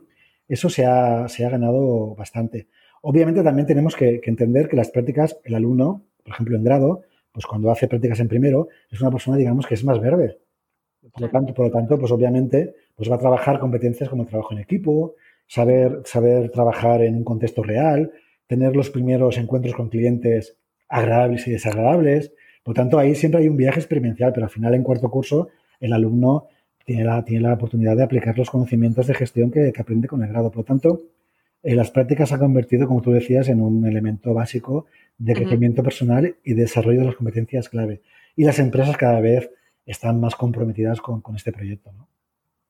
eso 0.47 0.69
se 0.69 0.85
ha, 0.85 1.27
se 1.27 1.45
ha 1.45 1.49
ganado 1.49 2.15
bastante. 2.15 2.67
Obviamente 3.01 3.43
también 3.43 3.67
tenemos 3.67 3.97
que, 3.97 4.21
entender 4.23 4.69
que 4.69 4.77
las 4.77 4.91
prácticas, 4.91 5.37
el 5.43 5.55
alumno, 5.55 6.05
por 6.23 6.33
ejemplo, 6.33 6.55
en 6.55 6.63
grado, 6.63 7.01
pues 7.33 7.45
cuando 7.45 7.69
hace 7.69 7.89
prácticas 7.89 8.19
en 8.21 8.29
primero, 8.29 8.69
es 8.89 9.01
una 9.01 9.11
persona, 9.11 9.35
digamos, 9.35 9.67
que 9.67 9.73
es 9.73 9.83
más 9.83 9.99
verde. 9.99 10.37
Por 11.11 11.23
lo 11.23 11.29
tanto, 11.29 11.53
por 11.53 11.65
lo 11.65 11.71
tanto 11.71 11.99
pues 11.99 12.11
obviamente, 12.11 12.75
pues 12.95 13.11
va 13.11 13.15
a 13.15 13.19
trabajar 13.19 13.59
competencias 13.59 14.07
como 14.07 14.23
el 14.23 14.29
trabajo 14.29 14.53
en 14.53 14.59
equipo, 14.59 15.15
saber, 15.47 16.01
saber 16.05 16.49
trabajar 16.51 17.01
en 17.01 17.15
un 17.15 17.23
contexto 17.23 17.63
real, 17.63 18.11
tener 18.51 18.75
los 18.75 18.89
primeros 18.89 19.37
encuentros 19.37 19.73
con 19.73 19.87
clientes 19.87 20.57
agradables 20.89 21.47
y 21.47 21.51
desagradables. 21.51 22.33
Por 22.65 22.75
tanto, 22.75 22.99
ahí 22.99 23.15
siempre 23.15 23.39
hay 23.39 23.47
un 23.47 23.55
viaje 23.55 23.79
experiencial, 23.79 24.33
pero 24.33 24.45
al 24.45 24.49
final 24.51 24.73
en 24.73 24.83
cuarto 24.83 25.09
curso 25.09 25.47
el 25.79 25.93
alumno 25.93 26.47
tiene 26.85 27.05
la, 27.05 27.23
tiene 27.23 27.43
la 27.43 27.53
oportunidad 27.53 27.95
de 27.95 28.03
aplicar 28.03 28.37
los 28.37 28.49
conocimientos 28.49 29.07
de 29.07 29.13
gestión 29.13 29.51
que, 29.51 29.71
aprende 29.79 30.09
con 30.09 30.21
el 30.21 30.27
grado. 30.27 30.51
Por 30.51 30.57
lo 30.57 30.63
tanto, 30.65 31.01
eh, 31.63 31.75
las 31.75 31.91
prácticas 31.91 32.27
se 32.27 32.35
han 32.35 32.41
convertido, 32.41 32.89
como 32.89 33.01
tú 33.01 33.11
decías, 33.11 33.47
en 33.47 33.61
un 33.61 33.87
elemento 33.87 34.33
básico 34.33 34.85
de 35.17 35.33
crecimiento 35.33 35.81
personal 35.81 36.35
y 36.43 36.53
desarrollo 36.53 36.99
de 36.99 37.05
las 37.05 37.15
competencias 37.15 37.69
clave. 37.69 38.01
Y 38.35 38.43
las 38.43 38.59
empresas 38.59 38.97
cada 38.97 39.21
vez 39.21 39.49
están 39.85 40.19
más 40.19 40.35
comprometidas 40.35 40.99
con, 40.99 41.21
con 41.21 41.37
este 41.37 41.53
proyecto. 41.53 41.93
¿no? 41.93 42.09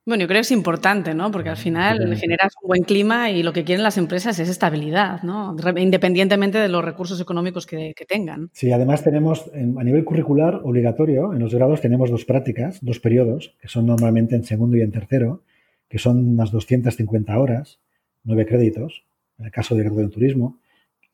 Bueno, 0.04 0.22
yo 0.22 0.28
creo 0.28 0.40
que 0.40 0.46
es 0.46 0.52
importante, 0.52 1.14
¿no? 1.14 1.30
Porque 1.30 1.50
al 1.50 1.58
final 1.58 2.18
generas 2.18 2.54
un 2.64 2.68
buen 2.68 2.82
clima 2.82 3.30
y 3.30 3.44
lo 3.44 3.54
que 3.54 3.64
quieren 3.64 3.84
las 3.84 4.00
empresas 4.00 4.40
es 4.40 4.50
estabilidad, 4.50 5.22
¿no? 5.22 5.56
Independientemente 5.78 6.58
de 6.58 6.70
los 6.70 6.84
recursos 6.84 7.22
económicos 7.22 7.68
que, 7.68 7.94
tengan. 8.08 8.50
Sí, 8.52 8.72
además 8.72 9.04
tenemos, 9.04 9.52
a 9.54 9.84
nivel 9.84 10.04
curricular 10.04 10.62
obligatorio, 10.64 11.34
en 11.34 11.40
los 11.40 11.54
grados 11.54 11.82
tenemos 11.82 12.10
dos 12.10 12.26
prácticas, 12.26 12.80
dos 12.82 13.00
periodos, 13.00 13.56
que 13.62 13.68
son 13.68 13.86
normalmente 13.86 14.36
en 14.36 14.44
segundo 14.44 14.76
y 14.76 14.82
en 14.82 14.92
tercero, 14.92 15.44
que 15.88 16.00
son 16.00 16.30
unas 16.30 16.52
250 16.52 17.38
horas, 17.38 17.80
nueve 18.24 18.48
créditos, 18.48 19.04
en 19.38 19.46
el 19.46 19.52
caso 19.52 19.76
de 19.76 19.84
grado 19.84 20.00
de 20.00 20.10
turismo, 20.10 20.60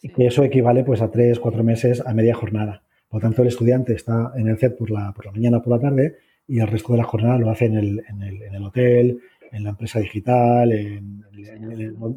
y 0.01 0.09
que 0.09 0.27
eso 0.27 0.45
equivale 0.45 0.85
pues 0.85 1.01
a 1.01 1.11
tres, 1.11 1.39
cuatro 1.39 1.61
meses 1.61 2.01
a 2.05 2.13
media 2.13 2.35
jornada. 2.35 2.83
Por 3.09 3.21
lo 3.21 3.27
tanto, 3.27 3.41
el 3.41 3.49
estudiante 3.49 3.93
está 3.93 4.31
en 4.37 4.47
el 4.47 4.57
CEP 4.57 4.77
por 4.77 4.91
la, 4.91 5.11
por 5.11 5.25
la 5.25 5.33
mañana 5.33 5.57
o 5.57 5.61
por 5.61 5.73
la 5.73 5.79
tarde 5.79 6.15
y 6.47 6.59
el 6.59 6.67
resto 6.67 6.93
de 6.93 6.99
la 6.99 7.03
jornada 7.03 7.37
lo 7.37 7.49
hace 7.49 7.65
en 7.65 7.75
el, 7.75 8.03
en 8.07 8.21
el, 8.21 8.41
en 8.41 8.55
el 8.55 8.63
hotel, 8.63 9.19
en 9.51 9.63
la 9.63 9.71
empresa 9.71 9.99
digital, 9.99 10.71
en, 10.71 11.23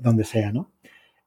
donde 0.03 0.25
sea, 0.25 0.53
¿no? 0.53 0.73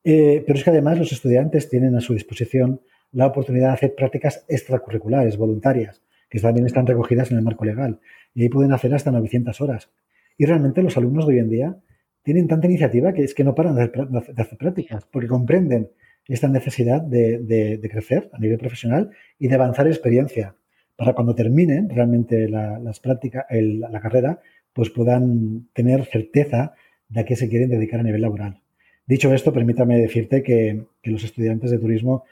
Eh, 0.04 0.44
pero 0.46 0.58
es 0.58 0.64
que 0.64 0.70
además 0.70 0.98
los 0.98 1.12
estudiantes 1.12 1.70
tienen 1.70 1.96
a 1.96 2.02
su 2.02 2.14
disposición 2.14 2.82
la 3.12 3.28
oportunidad 3.28 3.68
de 3.70 3.74
hacer 3.74 3.96
prácticas 3.96 4.46
extracurriculares, 4.48 5.38
voluntarias, 5.38 6.02
que 6.30 6.40
también 6.40 6.66
están 6.66 6.86
recogidas 6.86 7.32
en 7.32 7.38
el 7.38 7.44
marco 7.44 7.64
legal. 7.64 8.00
Y 8.34 8.44
ahí 8.44 8.50
pueden 8.50 8.74
hacer 8.74 8.94
hasta 8.94 9.12
900 9.12 9.62
horas. 9.62 9.92
Y 10.38 10.46
realmente 10.46 10.82
los 10.82 10.98
alumnos 10.98 11.28
de 11.28 11.34
hoy 11.34 11.40
en 11.40 11.50
día 11.50 11.78
tienen 12.24 12.48
tanta 12.48 12.68
iniciativa 12.68 13.14
que 13.14 13.24
es 13.24 13.34
que 13.34 13.44
no 13.44 13.54
paran 13.54 13.76
de 13.76 13.84
hacer, 13.84 14.58
prácticas, 14.58 15.06
porque 15.12 15.28
comprenden 15.28 15.92
esta 16.28 16.48
necesidad 16.48 17.02
de, 17.02 17.40
de, 17.40 17.90
crecer 17.90 18.30
a 18.34 18.40
nivel 18.40 18.58
profesional 18.58 19.12
y 19.38 19.48
de 19.48 19.56
avanzar 19.56 19.88
experiencia 19.88 20.56
para 21.04 21.16
cuando 21.16 21.36
terminen 21.36 21.90
realmente 21.90 22.48
la, 22.48 22.80
las 22.80 23.00
prácticas, 23.02 23.46
la 23.50 24.00
carrera, 24.00 24.40
pues 24.72 24.90
puedan 24.90 25.68
tener 25.74 26.06
certeza 26.06 26.74
de 27.10 27.20
a 27.20 27.26
qué 27.26 27.36
se 27.36 27.50
quieren 27.50 27.70
dedicar 27.70 28.00
a 28.00 28.04
nivel 28.04 28.22
laboral. 28.22 28.62
Dicho 29.06 29.34
esto, 29.34 29.52
permítame 29.52 29.98
decirte 29.98 30.42
que, 30.42 30.86
los 31.04 31.24
estudiantes 31.24 31.72
de 31.72 31.78
turismo, 31.78 32.24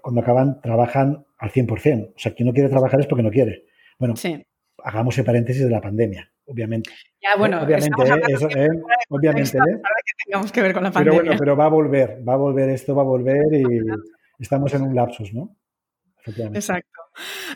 cuando 0.00 0.22
acaban, 0.22 0.60
trabajan 0.62 1.26
al 1.38 1.50
100%. 1.50 2.08
O 2.08 2.18
sea, 2.18 2.32
quien 2.32 2.46
no 2.46 2.54
quiere 2.54 2.70
trabajar 2.70 3.00
es 3.00 3.06
porque 3.06 3.22
no 3.22 3.30
quiere. 3.30 3.66
Bueno, 3.98 4.14
hagamos 4.82 5.18
el 5.18 5.24
paréntesis 5.24 5.62
de 5.62 5.70
la 5.70 5.80
pandemia, 5.82 6.30
obviamente. 6.46 6.90
Ya, 7.22 7.38
bueno, 7.38 7.62
obviamente, 7.62 8.02
¿eh? 8.02 8.20
eso, 8.28 8.48
¿eh? 8.48 8.68
obviamente. 9.10 9.58
¿eh? 9.58 9.60
Que 9.60 10.24
tengamos 10.24 10.50
que 10.50 10.62
ver 10.62 10.72
con 10.72 10.84
la 10.84 10.90
pandemia. 10.90 11.18
Pero 11.18 11.28
bueno, 11.28 11.38
pero 11.38 11.56
va 11.56 11.66
a 11.66 11.68
volver, 11.68 12.24
va 12.26 12.32
a 12.32 12.36
volver 12.36 12.70
esto, 12.70 12.94
va 12.94 13.02
a 13.02 13.04
volver 13.04 13.44
y 13.52 13.62
estamos 14.38 14.72
en 14.72 14.82
un 14.82 14.94
lapsus, 14.94 15.34
¿no? 15.34 15.54
Exacto. 16.26 17.00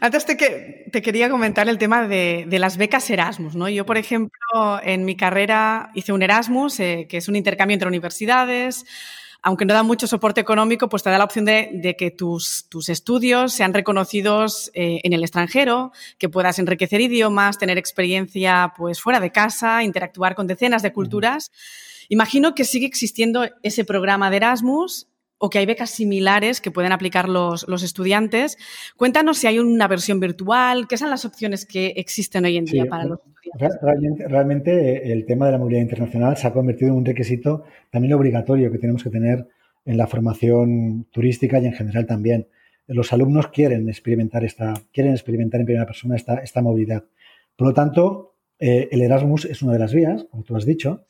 Antes 0.01 0.27
te, 0.27 0.37
que, 0.37 0.87
te 0.93 1.03
quería 1.03 1.31
comentar 1.31 1.69
el 1.69 1.79
tema 1.79 2.07
de, 2.07 2.47
las 2.51 2.77
becas 2.77 3.09
Erasmus. 3.09 3.55
¿no? 3.55 3.69
Yo, 3.69 3.87
por 3.87 3.97
ejemplo, 3.97 4.81
en 4.83 5.05
mi 5.05 5.17
carrera 5.17 5.91
hice 5.95 6.13
un 6.13 6.23
Erasmus, 6.23 6.81
eh, 6.81 7.07
que 7.09 7.19
es 7.19 7.29
un 7.29 7.37
intercambio 7.37 7.75
entre 7.75 7.89
universidades. 7.89 8.85
Aunque 9.43 9.67
no 9.67 9.75
da 9.75 9.83
mucho 9.83 10.07
soporte 10.07 10.41
económico, 10.41 10.89
pues 10.89 11.03
te 11.03 11.11
da 11.11 11.19
la 11.19 11.25
opción 11.25 11.45
de, 11.45 11.95
que 11.99 12.11
tus, 12.11 12.67
tus, 12.71 12.89
estudios 12.89 13.53
sean 13.53 13.75
reconocidos 13.75 14.71
eh, 14.73 15.01
en 15.05 15.13
el 15.13 15.23
extranjero, 15.23 15.93
que 16.19 16.31
puedas 16.31 16.59
enriquecer 16.59 17.03
idiomas, 17.03 17.59
tener 17.59 17.77
experiencia 17.77 18.73
pues, 18.75 19.03
fuera 19.03 19.21
de 19.21 19.33
casa, 19.33 19.83
interactuar 19.83 20.35
con 20.35 20.47
decenas 20.47 20.83
de 20.83 20.95
culturas. 20.95 21.53
Imagino 22.09 22.55
que 22.55 22.65
sigue 22.65 22.87
existiendo 22.87 23.47
ese 23.63 23.85
programa 23.85 24.31
de 24.31 24.39
Erasmus 24.39 25.09
o 25.45 25.51
que 25.51 25.59
hay 25.59 25.67
becas 25.67 25.91
similares 25.91 26.63
que 26.63 26.71
pueden 26.71 26.91
aplicar 26.91 27.29
los, 27.29 27.83
estudiantes. 27.83 28.57
Cuéntanos 28.97 29.37
si 29.37 29.47
hay 29.47 29.59
una 29.59 29.87
versión 29.89 30.19
virtual, 30.19 30.89
qué 30.89 30.97
son 30.97 31.11
las 31.11 31.27
opciones 31.27 31.67
que 31.67 31.93
existen 31.97 32.47
hoy 32.47 32.57
en 32.57 32.65
día 32.65 32.87
para 32.87 33.05
los 33.05 33.19
estudiantes. 33.19 33.79
Realmente, 33.83 34.27
realmente, 34.27 34.71
eh, 34.71 35.13
el 35.13 35.27
tema 35.27 35.45
de 35.45 35.53
la 35.53 35.59
movilidad 35.59 35.83
internacional 35.83 36.39
se 36.39 36.47
ha 36.47 36.53
convertido 36.55 36.93
en 36.93 36.97
un 36.97 37.05
requisito 37.05 37.65
también 37.91 38.15
obligatorio 38.15 38.73
que 38.73 38.79
tenemos 38.79 39.05
que 39.05 39.11
tener 39.11 39.47
en 39.85 39.99
la 39.99 40.07
formación 40.07 41.09
turística 41.13 41.59
y 41.59 41.67
en 41.67 41.75
general 41.75 42.07
también. 42.07 42.49
Los 42.87 43.13
alumnos 43.13 43.49
quieren 43.49 43.87
experimentar 43.91 44.45
esta, 44.45 44.73
quieren 44.95 45.13
experimentar 45.13 45.61
en 45.61 45.67
primera 45.67 45.85
persona 45.85 46.17
esta, 46.17 46.37
esta 46.37 46.63
movilidad. 46.63 47.05
Por 47.55 47.69
lo 47.69 47.75
tanto, 47.75 48.33
eh, 48.59 48.89
el 48.91 49.03
Erasmus 49.03 49.45
es 49.45 49.61
una 49.61 49.75
de 49.75 49.79
las 49.79 49.93
vías, 49.93 50.25
como 50.31 50.43
tú 50.43 50.57
has 50.57 50.65
dicho, 50.65 51.05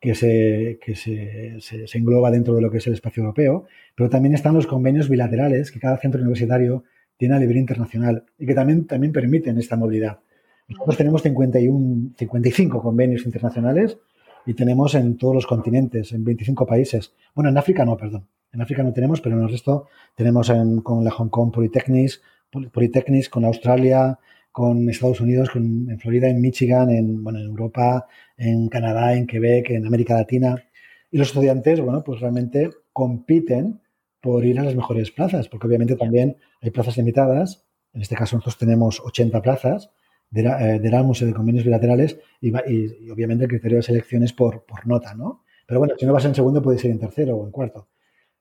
que, 0.00 0.14
se, 0.14 0.78
que 0.84 0.94
se, 0.94 1.60
se, 1.60 1.98
engloba 1.98 2.30
dentro 2.30 2.54
de 2.54 2.62
lo 2.62 2.70
que 2.70 2.78
es 2.78 2.86
el 2.86 2.94
espacio 2.94 3.22
europeo, 3.22 3.66
pero 3.94 4.08
también 4.08 4.34
están 4.34 4.54
los 4.54 4.66
convenios 4.66 5.08
bilaterales 5.08 5.72
que 5.72 5.80
cada 5.80 5.98
centro 5.98 6.20
universitario 6.20 6.84
tiene 7.16 7.34
a 7.34 7.38
nivel 7.38 7.56
internacional 7.56 8.24
y 8.38 8.46
que 8.46 8.54
también, 8.54 8.86
también 8.86 9.12
permiten 9.12 9.58
esta 9.58 9.76
movilidad. 9.76 10.20
Nosotros 10.68 10.96
tenemos 10.98 11.22
51, 11.22 12.12
55 12.16 12.82
convenios 12.82 13.24
internacionales 13.24 13.98
y 14.46 14.54
tenemos 14.54 14.94
en 14.94 15.16
todos 15.16 15.34
los 15.34 15.46
continentes, 15.46 16.12
en 16.12 16.24
25 16.24 16.66
países. 16.66 17.14
Bueno, 17.34 17.50
en 17.50 17.58
África 17.58 17.84
no, 17.84 17.96
perdón. 17.96 18.26
En 18.52 18.62
África 18.62 18.82
no 18.82 18.92
tenemos, 18.92 19.20
pero 19.20 19.36
en 19.36 19.42
el 19.42 19.50
resto 19.50 19.88
tenemos 20.14 20.48
en, 20.50 20.80
con 20.80 21.04
la 21.04 21.10
Hong 21.10 21.28
Kong 21.28 21.52
Polytechnics, 21.52 22.22
Polytechnics, 22.50 23.28
con 23.28 23.44
Australia, 23.44 24.18
con 24.52 24.88
Estados 24.88 25.20
Unidos, 25.20 25.50
con, 25.50 25.90
en 25.90 25.98
Florida, 25.98 26.28
en 26.28 26.40
Michigan, 26.40 26.90
en, 26.90 27.22
bueno, 27.22 27.38
en 27.38 27.46
Europa, 27.46 28.06
en 28.36 28.68
Canadá, 28.68 29.14
en 29.14 29.26
Quebec, 29.26 29.70
en 29.70 29.86
América 29.86 30.14
Latina. 30.14 30.62
Y 31.10 31.18
los 31.18 31.28
estudiantes, 31.28 31.80
bueno, 31.80 32.02
pues 32.04 32.20
realmente 32.20 32.70
compiten 32.92 33.80
por 34.20 34.44
ir 34.44 34.58
a 34.58 34.64
las 34.64 34.74
mejores 34.74 35.10
plazas, 35.10 35.48
porque 35.48 35.66
obviamente 35.66 35.96
también 35.96 36.36
hay 36.60 36.70
plazas 36.70 36.96
limitadas. 36.96 37.64
En 37.92 38.02
este 38.02 38.16
caso 38.16 38.36
nosotros 38.36 38.58
tenemos 38.58 39.00
80 39.00 39.40
plazas 39.42 39.90
de, 40.30 40.42
eh, 40.42 40.78
de 40.80 40.88
Erasmus 40.88 41.22
y 41.22 41.26
de 41.26 41.34
convenios 41.34 41.64
bilaterales 41.64 42.18
y, 42.40 42.48
y, 42.48 43.10
obviamente 43.10 43.44
el 43.44 43.50
criterio 43.50 43.78
de 43.78 43.82
selección 43.82 44.22
es 44.22 44.32
por, 44.32 44.64
por 44.64 44.86
nota, 44.86 45.14
¿no? 45.14 45.44
Pero 45.66 45.80
bueno, 45.80 45.94
si 45.98 46.06
no 46.06 46.12
vas 46.12 46.24
en 46.24 46.34
segundo 46.34 46.62
puedes 46.62 46.84
ir 46.84 46.90
en 46.90 46.98
tercero 46.98 47.36
o 47.36 47.44
en 47.44 47.52
cuarto. 47.52 47.88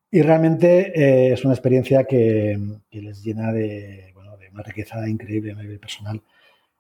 Y 0.10 0.22
realmente 0.22 0.94
eh, 0.96 1.34
es 1.34 1.44
una 1.44 1.54
experiencia 1.54 2.06
que, 2.06 2.58
que, 2.90 3.02
les 3.02 3.22
llena 3.22 3.52
de 3.52 4.14
una 4.58 4.64
riqueza 4.64 5.08
increíble 5.08 5.52
a 5.52 5.56
nivel 5.56 5.80
personal. 5.80 6.22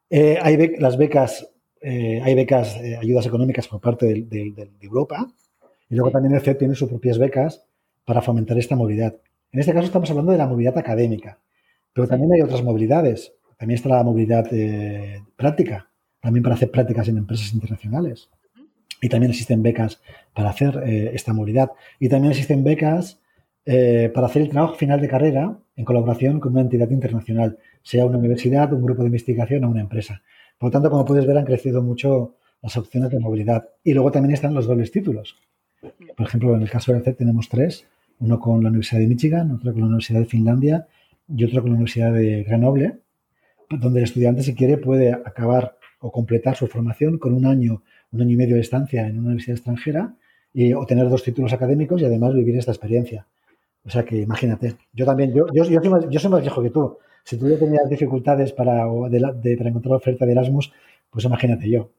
Eh, 0.09 0.37
hay 0.41 0.77
las 0.77 0.97
becas 0.97 1.47
eh, 1.81 2.21
hay 2.23 2.33
becas, 2.33 2.75
eh, 2.77 2.97
ayudas 2.97 3.25
económicas 3.25 3.67
por 3.67 3.79
parte 3.79 4.07
de, 4.07 4.69
Europa 4.81 5.27
y 5.89 5.95
luego 5.95 6.11
también 6.11 6.33
el 6.33 6.41
CEP 6.41 6.59
tiene 6.59 6.75
sus 6.75 6.89
propias 6.89 7.17
becas 7.17 7.63
para 8.03 8.21
fomentar 8.21 8.57
esta 8.57 8.75
movilidad. 8.75 9.15
En 9.51 9.59
este 9.59 9.73
caso 9.73 9.85
estamos 9.85 10.09
hablando 10.09 10.31
de 10.31 10.37
la 10.37 10.47
movilidad 10.47 10.77
académica, 10.77 11.39
pero 11.93 12.07
también 12.07 12.33
hay 12.33 12.41
otras 12.41 12.63
movilidades. 12.63 13.33
También 13.57 13.75
está 13.75 13.89
la 13.89 14.03
movilidad 14.03 14.47
eh, 14.51 15.23
práctica, 15.35 15.89
también 16.19 16.43
para 16.43 16.55
hacer 16.55 16.71
prácticas 16.71 17.07
en 17.07 17.17
empresas 17.17 17.53
internacionales. 17.53 18.29
Y 19.01 19.09
también 19.09 19.31
existen 19.31 19.61
becas 19.61 20.01
para 20.33 20.49
hacer 20.49 20.83
esta 21.13 21.31
movilidad. 21.31 21.71
Y 21.99 22.09
también 22.09 22.31
existen 22.31 22.63
becas 22.63 23.19
para 23.63 24.25
hacer 24.25 24.41
el 24.41 24.49
trabajo 24.49 24.73
final 24.73 24.99
de 24.99 25.07
carrera 25.07 25.55
en 25.75 25.85
colaboración 25.85 26.39
con 26.39 26.53
una 26.53 26.61
entidad 26.61 26.89
internacional, 26.89 27.59
sea 27.83 28.05
una 28.05 28.17
universidad, 28.17 28.71
un 28.73 28.83
grupo 28.83 29.01
de 29.01 29.07
investigación 29.07 29.63
o 29.63 29.69
una 29.69 29.81
empresa. 29.81 30.21
Por 30.57 30.67
lo 30.67 30.71
tanto, 30.71 30.89
como 30.89 31.05
puedes 31.05 31.25
ver, 31.25 31.37
han 31.37 31.45
crecido 31.45 31.81
mucho 31.81 32.35
las 32.61 32.75
opciones 32.77 33.11
de 33.11 33.19
movilidad. 33.19 33.69
Y 33.83 33.93
luego 33.93 34.11
también 34.11 34.33
están 34.33 34.53
los 34.53 34.67
dobles 34.67 34.91
títulos. 34.91 35.37
Por 36.15 36.27
ejemplo, 36.27 36.55
en 36.55 36.61
el 36.61 36.69
caso 36.69 36.91
del 36.91 37.03
CEP 37.03 37.17
tenemos 37.17 37.49
tres, 37.49 37.85
uno 38.19 38.39
con 38.39 38.63
la 38.63 38.69
Universidad 38.69 38.99
de 38.99 39.07
Michigan, 39.07 39.51
otro 39.51 39.71
con 39.71 39.81
la 39.81 39.87
Universidad 39.87 40.21
de 40.21 40.25
Finlandia 40.25 40.87
y 41.27 41.43
otro 41.43 41.61
con 41.61 41.71
la 41.71 41.75
Universidad 41.75 42.13
de 42.13 42.43
Grenoble, 42.43 42.99
donde 43.69 43.99
el 43.99 44.05
estudiante, 44.05 44.43
si 44.43 44.55
quiere, 44.55 44.77
puede 44.77 45.13
acabar 45.13 45.77
o 45.99 46.11
completar 46.11 46.55
su 46.55 46.67
formación 46.67 47.17
con 47.17 47.33
un 47.33 47.45
año, 47.45 47.83
un 48.11 48.21
año 48.21 48.31
y 48.31 48.37
medio 48.37 48.55
de 48.55 48.61
estancia 48.61 49.07
en 49.07 49.17
una 49.17 49.27
universidad 49.27 49.57
extranjera 49.57 50.15
y 50.53 50.73
obtener 50.73 51.09
dos 51.09 51.23
títulos 51.23 51.53
académicos 51.53 52.01
y 52.01 52.05
además 52.05 52.33
vivir 52.33 52.55
esta 52.57 52.71
experiencia. 52.71 53.27
O 53.85 53.89
sea 53.89 54.03
que 54.03 54.17
imagínate, 54.17 54.75
yo 54.93 55.05
también, 55.05 55.33
yo, 55.33 55.45
yo, 55.53 55.63
yo, 55.65 55.79
soy, 55.79 55.89
más, 55.89 56.09
yo 56.09 56.19
soy 56.19 56.31
más 56.31 56.41
viejo 56.41 56.61
que 56.61 56.69
tú, 56.69 56.97
Si 57.27 57.37
tú 57.37 57.49
ya 57.49 57.59
tenías 57.59 57.89
dificultades 57.89 58.53
para, 58.53 58.85
para 58.87 59.69
encontrar 59.69 59.95
oferta 59.95 60.25
de 60.25 60.31
Erasmus, 60.31 60.71
pues 61.09 61.25
imagínate 61.25 61.69
yo. 61.69 61.91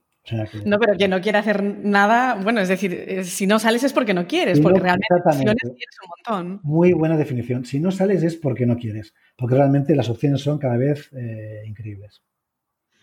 No, 0.65 0.79
pero 0.79 0.97
que 0.97 1.07
no 1.07 1.21
quiere 1.21 1.37
hacer 1.37 1.63
nada, 1.63 2.33
bueno, 2.33 2.61
es 2.61 2.67
decir, 2.67 2.93
eh, 2.93 3.23
si 3.23 3.45
no 3.45 3.59
sales 3.59 3.83
es 3.83 3.93
porque 3.93 4.15
no 4.15 4.25
quieres, 4.25 4.59
porque 4.59 4.79
realmente 4.79 5.07
opciones 5.23 5.55
tienes 5.61 5.97
un 6.03 6.09
montón. 6.09 6.59
Muy 6.63 6.93
buena 6.93 7.15
definición. 7.15 7.63
Si 7.63 7.79
no 7.79 7.91
sales 7.91 8.23
es 8.23 8.37
porque 8.37 8.65
no 8.65 8.75
quieres, 8.75 9.13
porque 9.37 9.53
realmente 9.53 9.95
las 9.95 10.09
opciones 10.09 10.41
son 10.41 10.57
cada 10.57 10.77
vez 10.77 11.11
eh, 11.13 11.61
increíbles. 11.67 12.23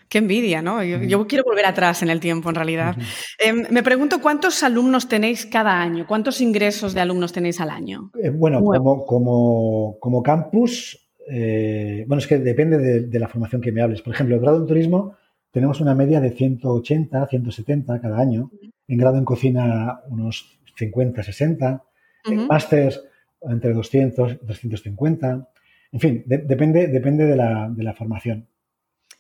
Qué 0.09 0.19
envidia, 0.19 0.63
¿no? 0.63 0.83
Yo, 0.83 1.29
quiero 1.29 1.45
volver 1.45 1.67
atrás 1.67 2.03
en 2.03 2.11
el 2.11 2.19
tiempo, 2.19 2.49
en 2.49 2.57
realidad. 2.57 2.97
Em, 3.39 3.67
me 3.71 3.85
pregunto 3.85 4.21
cuántos 4.21 4.65
alumnos 4.65 5.09
tenéis 5.09 5.47
cada 5.47 5.81
año, 5.81 6.07
cuántos 6.09 6.41
ingresos 6.41 6.93
de 6.93 7.03
alumnos 7.03 7.33
tenéis 7.33 7.61
al 7.61 7.71
año. 7.71 8.11
Eh, 8.21 8.31
bueno, 8.31 8.63
como, 8.65 9.05
como, 9.05 9.97
como, 10.01 10.23
campus, 10.25 11.06
bueno, 11.27 12.19
es 12.19 12.27
que 12.27 12.39
depende 12.39 12.79
de, 12.79 13.01
de, 13.03 13.19
la 13.19 13.29
formación 13.29 13.61
que 13.61 13.73
me 13.73 13.83
hables. 13.83 14.03
Por 14.03 14.15
ejemplo, 14.15 14.37
el 14.37 14.43
grado 14.43 14.59
en 14.59 14.67
turismo 14.67 15.17
tenemos 15.57 15.81
una 15.81 15.95
media 15.95 16.21
de 16.21 16.33
180, 16.33 17.27
170 17.29 18.01
cada 18.01 18.19
año. 18.21 18.51
En 18.89 18.99
grado 18.99 19.17
en 19.17 19.25
cocina, 19.25 20.01
unos 20.09 20.59
50, 20.77 21.23
60. 21.23 21.83
En 22.27 22.47
másters, 22.47 23.03
entre 23.41 23.73
200, 23.73 24.41
250. 24.43 25.49
En 25.93 26.01
fin, 26.01 26.23
depende, 26.27 26.89
depende 26.89 27.25
de 27.25 27.37
la, 27.37 27.95
formación. 27.97 28.47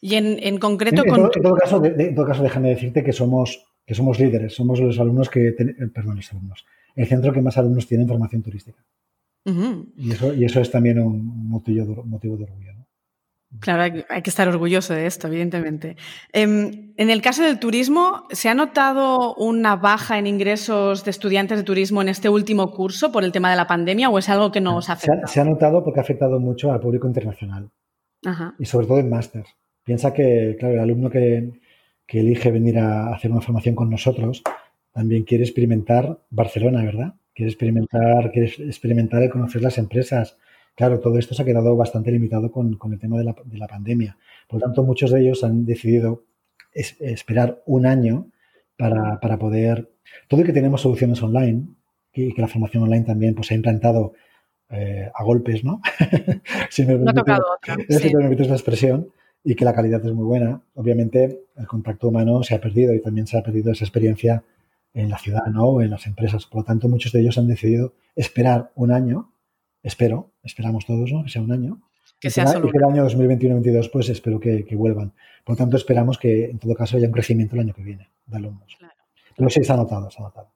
Y 0.00 0.14
en, 0.16 0.58
concreto... 0.58 1.04
En, 1.06 1.30
todo, 1.42 1.56
caso, 1.56 1.82
en 1.82 2.14
todo 2.14 2.26
caso, 2.26 2.42
déjame 2.42 2.68
decirte 2.68 3.02
que 3.02 3.12
somos, 3.12 3.64
que 3.86 3.94
somos 3.94 4.18
líderes. 4.20 4.54
Somos 4.54 4.78
los 4.78 4.98
alumnos 5.00 5.30
que... 5.30 5.48
Eh, 5.48 5.54
perdón, 5.94 6.16
los 6.16 6.30
alumnos. 6.32 6.66
El 6.94 7.06
centro 7.06 7.32
que 7.32 7.40
más 7.40 7.56
alumnos 7.56 7.86
tiene 7.86 8.02
en 8.02 8.08
formación 8.08 8.42
turística. 8.42 8.84
Y, 9.96 10.10
eso, 10.10 10.34
y 10.34 10.44
eso 10.44 10.60
es 10.60 10.70
también 10.70 10.98
un 10.98 11.48
motivo, 11.48 12.04
motivo 12.04 12.36
de 12.36 12.44
orgullo. 12.44 12.66
Claro, 13.60 14.04
hay 14.08 14.22
que 14.22 14.30
estar 14.30 14.48
orgulloso 14.48 14.92
de 14.92 15.06
esto, 15.06 15.28
evidentemente. 15.28 15.96
Em, 16.32 16.92
en 16.96 17.10
el 17.10 17.22
caso 17.22 17.42
del 17.44 17.58
turismo, 17.58 18.24
¿se 18.30 18.48
ha 18.48 18.54
notado 18.54 19.34
una 19.36 19.76
baja 19.76 20.18
en 20.18 20.26
ingresos 20.26 21.04
de 21.04 21.10
estudiantes 21.10 21.56
de 21.56 21.64
turismo 21.64 22.02
en 22.02 22.08
este 22.08 22.28
último 22.28 22.72
curso 22.72 23.12
por 23.12 23.24
el 23.24 23.32
tema 23.32 23.50
de 23.50 23.56
la 23.56 23.66
pandemia 23.66 24.10
o 24.10 24.18
es 24.18 24.28
algo 24.28 24.50
que 24.50 24.60
no 24.60 24.76
os 24.76 24.90
afecta? 24.90 25.26
Se 25.26 25.40
ha, 25.40 25.44
notado 25.44 25.84
porque 25.84 26.00
ha 26.00 26.02
afectado 26.02 26.40
mucho 26.40 26.72
al 26.72 26.80
público 26.80 27.06
internacional 27.06 27.70
y 28.58 28.64
sobre 28.64 28.86
todo 28.86 28.98
en 28.98 29.08
máster. 29.08 29.44
Piensa 29.84 30.12
que, 30.12 30.56
claro, 30.58 30.74
el 30.74 30.80
alumno 30.80 31.08
que, 31.08 31.60
que 32.06 32.20
elige 32.20 32.50
venir 32.50 32.78
a 32.78 33.14
hacer 33.14 33.30
una 33.30 33.40
formación 33.40 33.76
con 33.76 33.88
nosotros 33.88 34.42
también 34.92 35.24
quiere 35.24 35.44
experimentar 35.44 36.18
Barcelona, 36.30 36.82
¿verdad? 36.82 37.14
Quiere 37.36 37.52
experimentar, 37.52 38.32
quiere 38.32 38.48
experimentar 38.48 39.22
el 39.22 39.30
conocer 39.30 39.62
las 39.62 39.78
empresas, 39.78 40.36
Claro, 40.76 41.00
todo 41.00 41.18
esto 41.18 41.34
se 41.34 41.40
ha 41.40 41.46
quedado 41.46 41.74
bastante 41.74 42.12
limitado 42.12 42.52
con, 42.52 42.78
el 42.92 42.98
tema 42.98 43.16
de 43.16 43.24
la, 43.24 43.66
pandemia. 43.66 44.18
Por 44.46 44.60
lo 44.60 44.66
tanto, 44.66 44.84
muchos 44.84 45.10
de 45.10 45.22
ellos 45.22 45.42
han 45.42 45.64
decidido 45.64 46.24
esperar 46.72 47.62
un 47.64 47.86
año 47.86 48.30
para, 48.76 49.38
poder... 49.38 49.90
Todo 50.28 50.42
y 50.42 50.44
que 50.44 50.52
tenemos 50.52 50.82
soluciones 50.82 51.22
online 51.22 51.66
y 52.12 52.34
que 52.34 52.42
la 52.42 52.48
formación 52.48 52.82
online 52.82 53.06
también 53.06 53.34
pues, 53.34 53.46
se 53.46 53.54
ha 53.54 53.56
implantado 53.56 54.12
eh, 54.68 55.10
a 55.14 55.24
golpes, 55.24 55.64
¿no? 55.64 55.80
si 56.70 56.84
me 56.84 56.94
no 56.98 57.10
ha 57.10 57.14
tocado 57.14 57.42
otra. 57.56 57.76
Si 57.88 58.14
me 58.14 58.20
permites 58.20 58.48
la 58.48 58.56
expresión 58.56 59.08
y 59.42 59.54
que 59.54 59.64
la 59.64 59.72
calidad 59.72 60.04
es 60.04 60.12
muy 60.12 60.26
buena. 60.26 60.60
Obviamente, 60.74 61.40
el 61.56 61.66
contacto 61.66 62.08
humano 62.08 62.42
se 62.42 62.54
ha 62.54 62.60
perdido 62.60 62.92
y 62.92 63.00
también 63.00 63.26
se 63.26 63.38
ha 63.38 63.42
perdido 63.42 63.72
esa 63.72 63.84
experiencia 63.84 64.44
en 64.96 65.10
la 65.10 65.18
ciudad, 65.18 65.46
¿no? 65.46 65.66
O 65.66 65.82
en 65.82 65.90
las 65.90 66.06
empresas. 66.06 66.46
Por 66.46 66.62
lo 66.62 66.64
tanto, 66.64 66.88
muchos 66.88 67.12
de 67.12 67.20
ellos 67.20 67.38
han 67.38 67.46
decidido 67.46 67.94
esperar 68.16 68.72
un 68.74 68.90
año 68.90 69.30
espero, 69.82 70.32
esperamos 70.42 70.84
todos, 70.84 71.12
¿no? 71.12 71.22
Que 71.22 71.30
sea 71.30 71.42
un 71.42 71.52
año. 71.52 71.80
Que 72.18 72.30
sea 72.30 72.46
solo. 72.46 72.68
Y 72.68 72.72
que 72.72 72.78
el 72.78 72.84
año 72.84 73.06
2021-2022, 73.08 73.90
pues 73.92 74.08
espero 74.08 74.40
que, 74.40 74.66
vuelvan. 74.72 75.12
Por 75.44 75.54
lo 75.54 75.56
tanto, 75.58 75.76
esperamos 75.76 76.18
que 76.18 76.46
en 76.46 76.58
todo 76.58 76.74
caso 76.74 76.96
haya 76.96 77.06
un 77.06 77.12
crecimiento 77.12 77.54
el 77.54 77.60
año 77.60 77.74
que 77.74 77.82
viene 77.82 78.08
de 78.26 78.36
alumnos. 78.36 78.74
Claro. 78.78 78.94
Pero 79.36 79.50
sí, 79.50 79.62
se 79.62 79.72
ha 79.72 79.76
notado, 79.76 80.10
se 80.10 80.20
ha 80.20 80.24
notado. 80.24 80.50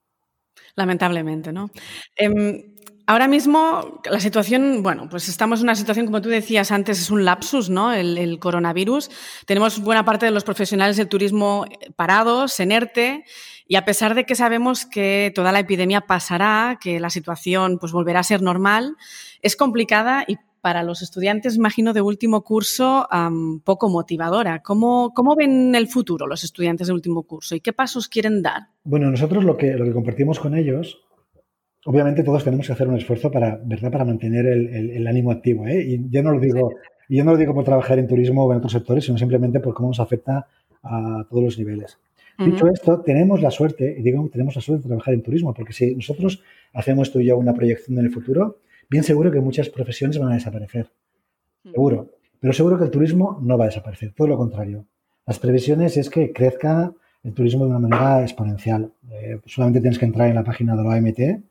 Lamentablemente, 0.75 1.53
¿no? 1.53 1.69
Em, 2.15 2.61
ahora 3.07 3.27
mismo 3.27 4.01
la 4.09 4.19
situación, 4.19 4.83
bueno, 4.83 5.07
pues 5.09 5.29
estamos 5.29 5.59
en 5.59 5.65
una 5.65 5.75
situación, 5.75 6.05
como 6.05 6.21
tú 6.21 6.29
decías 6.29 6.71
antes, 6.71 6.99
es 6.99 7.11
un 7.11 7.25
lapsus, 7.25 7.69
¿no? 7.69 7.93
El, 7.93 8.39
coronavirus. 8.39 9.09
Tenemos 9.45 9.79
buena 9.79 10.05
parte 10.05 10.25
de 10.25 10.31
los 10.31 10.43
profesionales 10.43 10.97
del 10.97 11.07
turismo 11.07 11.65
parados, 11.95 12.59
en 12.59 12.71
ERTE, 12.71 13.25
y 13.67 13.75
a 13.75 13.85
pesar 13.85 14.15
de 14.15 14.25
que 14.25 14.35
sabemos 14.35 14.85
que 14.85 15.31
toda 15.35 15.51
la 15.51 15.59
epidemia 15.59 16.01
pasará, 16.01 16.77
que 16.81 16.99
la 16.99 17.09
situación 17.09 17.77
pues 17.79 17.91
volverá 17.91 18.19
a 18.19 18.23
ser 18.23 18.41
normal, 18.41 18.95
es 19.41 19.55
complicada 19.55 20.23
y 20.27 20.37
para 20.61 20.83
los 20.83 21.01
estudiantes, 21.01 21.55
imagino, 21.55 21.91
de 21.91 22.01
último 22.01 22.43
curso, 22.43 23.07
poco 23.63 23.89
motivadora. 23.89 24.61
¿Cómo, 24.61 25.11
¿Cómo, 25.13 25.35
ven 25.35 25.73
el 25.75 25.87
futuro 25.87 26.27
los 26.27 26.43
estudiantes 26.43 26.87
de 26.87 26.93
último 26.93 27.23
curso 27.23 27.55
y 27.55 27.61
qué 27.61 27.73
pasos 27.73 28.07
quieren 28.07 28.41
dar? 28.41 28.67
Bueno, 28.83 29.09
nosotros 29.09 29.43
lo 29.43 29.57
que, 29.57 29.73
lo 29.73 29.85
que 29.85 29.91
compartimos 29.91 30.39
con 30.39 30.55
ellos, 30.55 30.99
obviamente 31.85 32.23
todos 32.23 32.43
tenemos 32.43 32.67
que 32.67 32.73
hacer 32.73 32.87
un 32.87 32.97
esfuerzo 32.97 33.31
para, 33.31 33.59
¿verdad? 33.63 33.91
para 33.91 34.05
mantener 34.05 34.45
el, 34.45 35.07
ánimo 35.07 35.31
activo. 35.31 35.67
¿eh? 35.67 35.81
Y 35.81 36.09
yo 36.09 36.23
no 36.23 36.31
lo 36.31 36.39
digo, 36.39 36.73
yo 37.09 37.23
no 37.23 37.31
lo 37.31 37.37
digo 37.37 37.53
por 37.53 37.63
trabajar 37.63 37.99
en 37.99 38.07
turismo 38.07 38.45
o 38.45 38.51
en 38.51 38.57
otros 38.57 38.73
sectores, 38.73 39.05
sino 39.05 39.17
simplemente 39.17 39.59
por 39.59 39.73
cómo 39.73 39.89
nos 39.89 39.99
afecta 39.99 40.47
a 40.83 41.25
todos 41.29 41.43
los 41.43 41.57
niveles. 41.57 41.97
Dicho 42.37 42.67
esto, 42.67 43.01
tenemos 43.01 43.41
la 43.41 43.51
suerte, 43.51 43.95
y 43.99 44.01
digo, 44.01 44.27
tenemos 44.31 44.55
la 44.55 44.61
suerte 44.61 44.83
de 44.83 44.87
trabajar 44.87 45.13
en 45.13 45.21
turismo, 45.21 45.53
porque 45.53 45.73
si 45.73 45.93
nosotros 45.93 46.41
hacemos 46.73 47.11
tú 47.11 47.19
y 47.19 47.25
yo 47.25 47.37
una 47.37 47.53
proyección 47.53 47.99
en 47.99 48.05
el 48.05 48.11
futuro, 48.11 48.57
bien 48.89 49.03
seguro 49.03 49.29
que 49.31 49.39
muchas 49.39 49.69
profesiones 49.69 50.17
van 50.17 50.31
a 50.31 50.35
desaparecer. 50.35 50.87
Seguro. 51.63 52.09
Pero 52.39 52.53
seguro 52.53 52.79
que 52.79 52.85
el 52.85 52.89
turismo 52.89 53.39
no 53.43 53.59
va 53.59 53.65
a 53.65 53.67
desaparecer, 53.67 54.13
todo 54.13 54.27
lo 54.27 54.37
contrario. 54.37 54.85
Las 55.27 55.37
previsiones 55.37 55.97
es 55.97 56.09
que 56.09 56.33
crezca 56.33 56.91
el 57.23 57.33
turismo 57.33 57.65
de 57.65 57.69
una 57.69 57.79
manera 57.79 58.23
exponencial. 58.23 58.91
Eh, 59.11 59.39
solamente 59.45 59.79
tienes 59.79 59.99
que 59.99 60.05
entrar 60.05 60.27
en 60.29 60.35
la 60.35 60.43
página 60.43 60.75
de 60.75 60.83
la 60.83 60.89
OMT 60.89 61.50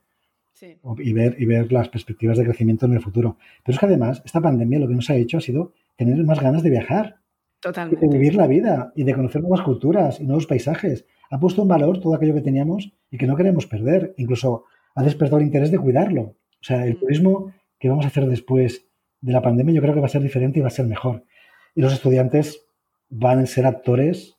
y, 0.98 1.12
ver, 1.12 1.36
y 1.38 1.44
ver 1.46 1.72
las 1.72 1.88
perspectivas 1.88 2.38
de 2.38 2.44
crecimiento 2.44 2.86
en 2.86 2.92
el 2.92 3.00
futuro. 3.00 3.36
Pero 3.64 3.74
es 3.74 3.80
que 3.80 3.86
además, 3.86 4.22
esta 4.24 4.40
pandemia 4.40 4.78
lo 4.78 4.88
que 4.88 4.94
nos 4.94 5.10
ha 5.10 5.16
hecho 5.16 5.38
ha 5.38 5.40
sido 5.40 5.72
tener 5.96 6.22
más 6.24 6.40
ganas 6.40 6.62
de 6.62 6.70
viajar. 6.70 7.16
Totalmente. 7.60 8.06
De 8.06 8.12
vivir 8.12 8.34
la 8.34 8.46
vida 8.46 8.92
y 8.96 9.04
de 9.04 9.14
conocer 9.14 9.42
nuevas 9.42 9.62
culturas 9.62 10.20
y 10.20 10.24
nuevos 10.24 10.46
paisajes. 10.46 11.04
Ha 11.30 11.38
puesto 11.38 11.62
en 11.62 11.68
valor 11.68 12.00
todo 12.00 12.14
aquello 12.14 12.34
que 12.34 12.40
teníamos 12.40 12.92
y 13.10 13.18
que 13.18 13.26
no 13.26 13.36
queremos 13.36 13.66
perder. 13.66 14.14
Incluso 14.16 14.64
ha 14.94 15.02
despertado 15.02 15.38
el 15.38 15.46
interés 15.46 15.70
de 15.70 15.78
cuidarlo. 15.78 16.22
O 16.22 16.62
sea, 16.62 16.86
el 16.86 16.98
turismo 16.98 17.52
que 17.78 17.88
vamos 17.88 18.04
a 18.04 18.08
hacer 18.08 18.26
después 18.26 18.86
de 19.20 19.32
la 19.32 19.42
pandemia 19.42 19.74
yo 19.74 19.82
creo 19.82 19.94
que 19.94 20.00
va 20.00 20.06
a 20.06 20.10
ser 20.10 20.22
diferente 20.22 20.58
y 20.58 20.62
va 20.62 20.68
a 20.68 20.72
ser 20.72 20.86
mejor. 20.86 21.24
Y 21.74 21.82
los 21.82 21.92
estudiantes 21.92 22.66
van 23.10 23.40
a 23.40 23.46
ser 23.46 23.66
actores, 23.66 24.36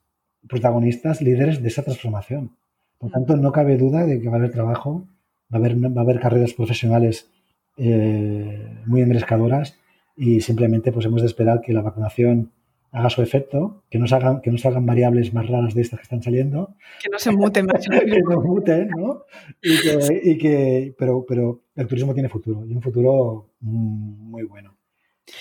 protagonistas, 0.47 1.21
líderes 1.21 1.61
de 1.61 1.67
esa 1.67 1.83
transformación. 1.83 2.55
Por 2.97 3.11
tanto, 3.11 3.35
no 3.37 3.51
cabe 3.51 3.77
duda 3.77 4.05
de 4.05 4.19
que 4.19 4.29
va 4.29 4.35
a 4.35 4.37
haber 4.39 4.51
trabajo, 4.51 5.07
va 5.53 5.57
a 5.57 5.57
haber, 5.57 5.75
va 5.75 6.01
a 6.01 6.03
haber 6.03 6.19
carreras 6.19 6.53
profesionales 6.53 7.29
eh, 7.77 8.77
muy 8.85 9.01
enrescadoras 9.01 9.77
y 10.15 10.41
simplemente 10.41 10.91
pues 10.91 11.05
hemos 11.05 11.21
de 11.21 11.27
esperar 11.27 11.61
que 11.61 11.73
la 11.73 11.81
vacunación 11.81 12.51
haga 12.91 13.09
su 13.09 13.21
efecto, 13.21 13.83
que 13.89 13.97
no 13.99 14.07
salgan, 14.07 14.41
que 14.41 14.51
no 14.51 14.57
salgan 14.57 14.85
variables 14.85 15.33
más 15.33 15.47
raras 15.47 15.73
de 15.73 15.81
estas 15.81 15.99
que 15.99 16.03
están 16.03 16.21
saliendo. 16.21 16.75
Que 17.01 17.09
no 17.09 17.19
se 17.19 17.31
muten 17.31 17.65
más. 17.65 17.87
que 17.89 18.21
no 18.21 18.41
muten, 18.41 18.89
¿no? 18.89 19.23
Y 19.61 20.37
que, 20.37 20.93
pero, 20.97 21.25
pero 21.27 21.61
el 21.75 21.87
turismo 21.87 22.13
tiene 22.13 22.29
futuro, 22.29 22.65
y 22.65 22.73
un 22.73 22.81
futuro 22.81 23.51
muy 23.61 24.43
bueno. 24.43 24.75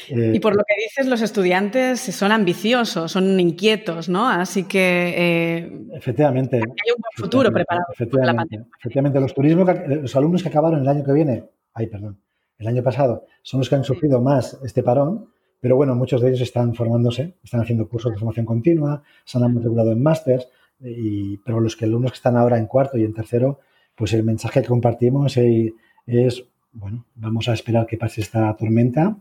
Y 0.08 0.40
por 0.40 0.56
lo 0.56 0.62
que 0.64 0.74
dices, 0.82 1.06
los 1.06 1.22
estudiantes 1.22 2.00
son 2.00 2.32
ambiciosos, 2.32 3.10
son 3.12 3.38
inquietos, 3.40 4.08
¿no? 4.08 4.28
Así 4.28 4.64
que... 4.64 5.14
Eh, 5.16 5.72
efectivamente. 5.94 6.56
Hay 6.56 6.62
un 6.62 7.00
buen 7.00 7.12
futuro 7.16 7.50
preparado 7.50 7.86
efectivamente, 7.92 8.60
Efectivamente, 8.78 9.20
los, 9.20 9.34
turismo, 9.34 9.64
los 9.64 10.16
alumnos 10.16 10.42
que 10.42 10.48
acabaron 10.48 10.80
el 10.80 10.88
año 10.88 11.04
que 11.04 11.12
viene, 11.12 11.44
ay, 11.74 11.86
perdón, 11.86 12.20
el 12.58 12.68
año 12.68 12.82
pasado, 12.82 13.26
son 13.42 13.60
los 13.60 13.68
que 13.68 13.74
han 13.76 13.84
sufrido 13.84 14.20
más 14.20 14.58
este 14.64 14.82
parón, 14.82 15.28
pero 15.60 15.76
bueno, 15.76 15.94
muchos 15.94 16.20
de 16.20 16.28
ellos 16.28 16.40
están 16.40 16.74
formándose, 16.74 17.36
están 17.42 17.60
haciendo 17.60 17.88
cursos 17.88 18.12
de 18.12 18.18
formación 18.18 18.46
continua, 18.46 19.02
se 19.24 19.38
han 19.38 19.54
matriculado 19.54 19.92
en 19.92 20.02
másters, 20.02 20.48
y, 20.80 21.36
pero 21.38 21.60
los 21.60 21.76
que 21.76 21.84
alumnos 21.84 22.12
que 22.12 22.16
están 22.16 22.36
ahora 22.36 22.58
en 22.58 22.66
cuarto 22.66 22.96
y 22.96 23.04
en 23.04 23.12
tercero, 23.12 23.60
pues 23.94 24.12
el 24.14 24.22
mensaje 24.22 24.62
que 24.62 24.68
compartimos 24.68 25.36
es, 25.36 26.44
bueno, 26.72 27.04
vamos 27.14 27.48
a 27.48 27.52
esperar 27.52 27.86
que 27.86 27.98
pase 27.98 28.22
esta 28.22 28.54
tormenta 28.56 29.16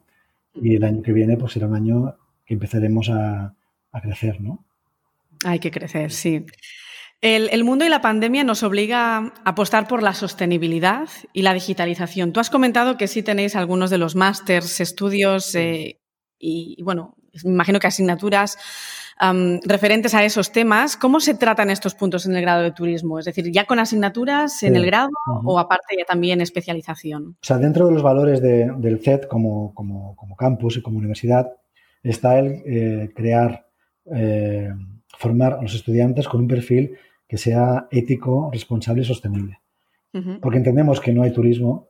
y 0.62 0.76
el 0.76 0.84
año 0.84 1.02
que 1.02 1.14
viene 1.14 1.38
pues 1.38 1.54
será 1.54 1.68
un 1.68 1.76
año 1.76 2.16
que 2.46 2.54
empezaremos 2.54 3.10
a, 3.10 3.54
crecer, 4.02 4.40
¿no? 4.40 4.66
Hay 5.44 5.60
que 5.60 5.72
crecer, 5.72 6.12
sí. 6.12 6.46
El, 7.22 7.64
mundo 7.64 7.86
y 7.86 7.90
la 7.90 8.02
pandemia 8.02 8.44
nos 8.44 8.64
obliga 8.64 9.18
a 9.18 9.34
apostar 9.44 9.88
por 9.88 10.02
la 10.02 10.14
sostenibilidad 10.14 11.10
y 11.34 11.42
la 11.42 11.54
digitalización. 11.54 12.32
Tú 12.32 12.40
has 12.40 12.50
comentado 12.50 12.98
que 12.98 13.08
sí 13.08 13.24
tenéis 13.24 13.56
algunos 13.56 13.90
de 13.90 13.98
los 13.98 14.16
másters, 14.16 14.80
estudios 14.80 15.54
eh, 15.56 15.99
y, 16.40 16.82
bueno, 16.84 17.16
me 17.44 17.52
imagino 17.52 17.80
que 17.80 17.88
asignaturas 17.88 18.58
referentes 19.64 20.16
a 20.16 20.24
esos 20.24 20.52
temas. 20.52 20.96
¿Cómo 20.96 21.20
se 21.20 21.34
tratan 21.34 21.70
estos 21.70 21.94
puntos 21.94 22.26
en 22.26 22.36
el 22.36 22.42
grado 22.42 22.64
de 22.64 22.72
turismo? 22.72 23.20
Es 23.20 23.26
decir, 23.26 23.52
¿ya 23.52 23.66
con 23.66 23.80
asignaturas 23.80 24.64
en 24.64 24.76
el 24.78 24.86
grado 24.86 25.10
o 25.44 25.60
aparte 25.60 25.96
ya 25.98 26.06
también 26.06 26.40
especialización? 26.40 27.36
O 27.42 27.46
sea, 27.46 27.58
dentro 27.58 27.88
de 27.88 27.94
los 27.94 28.02
valores 28.02 28.42
del 28.42 29.00
CET 29.04 29.28
como, 29.28 29.74
como, 29.74 30.36
campus 30.38 30.78
y 30.78 30.82
como 30.82 31.00
universidad, 31.00 31.52
está 32.02 32.40
el 32.40 32.64
eh, 32.66 33.12
crear, 33.14 33.68
eh, 34.16 34.70
formar 35.18 35.56
a 35.56 35.62
los 35.62 35.76
estudiantes 35.76 36.30
con 36.30 36.40
un 36.40 36.48
perfil 36.48 36.96
que 37.28 37.38
sea 37.38 37.88
ético, 37.92 38.50
responsable 38.52 39.02
y 39.02 39.06
sostenible. 39.06 39.60
Porque 40.42 40.58
entendemos 40.58 41.00
que 41.00 41.14
no 41.14 41.22
hay 41.22 41.32
turismo 41.32 41.89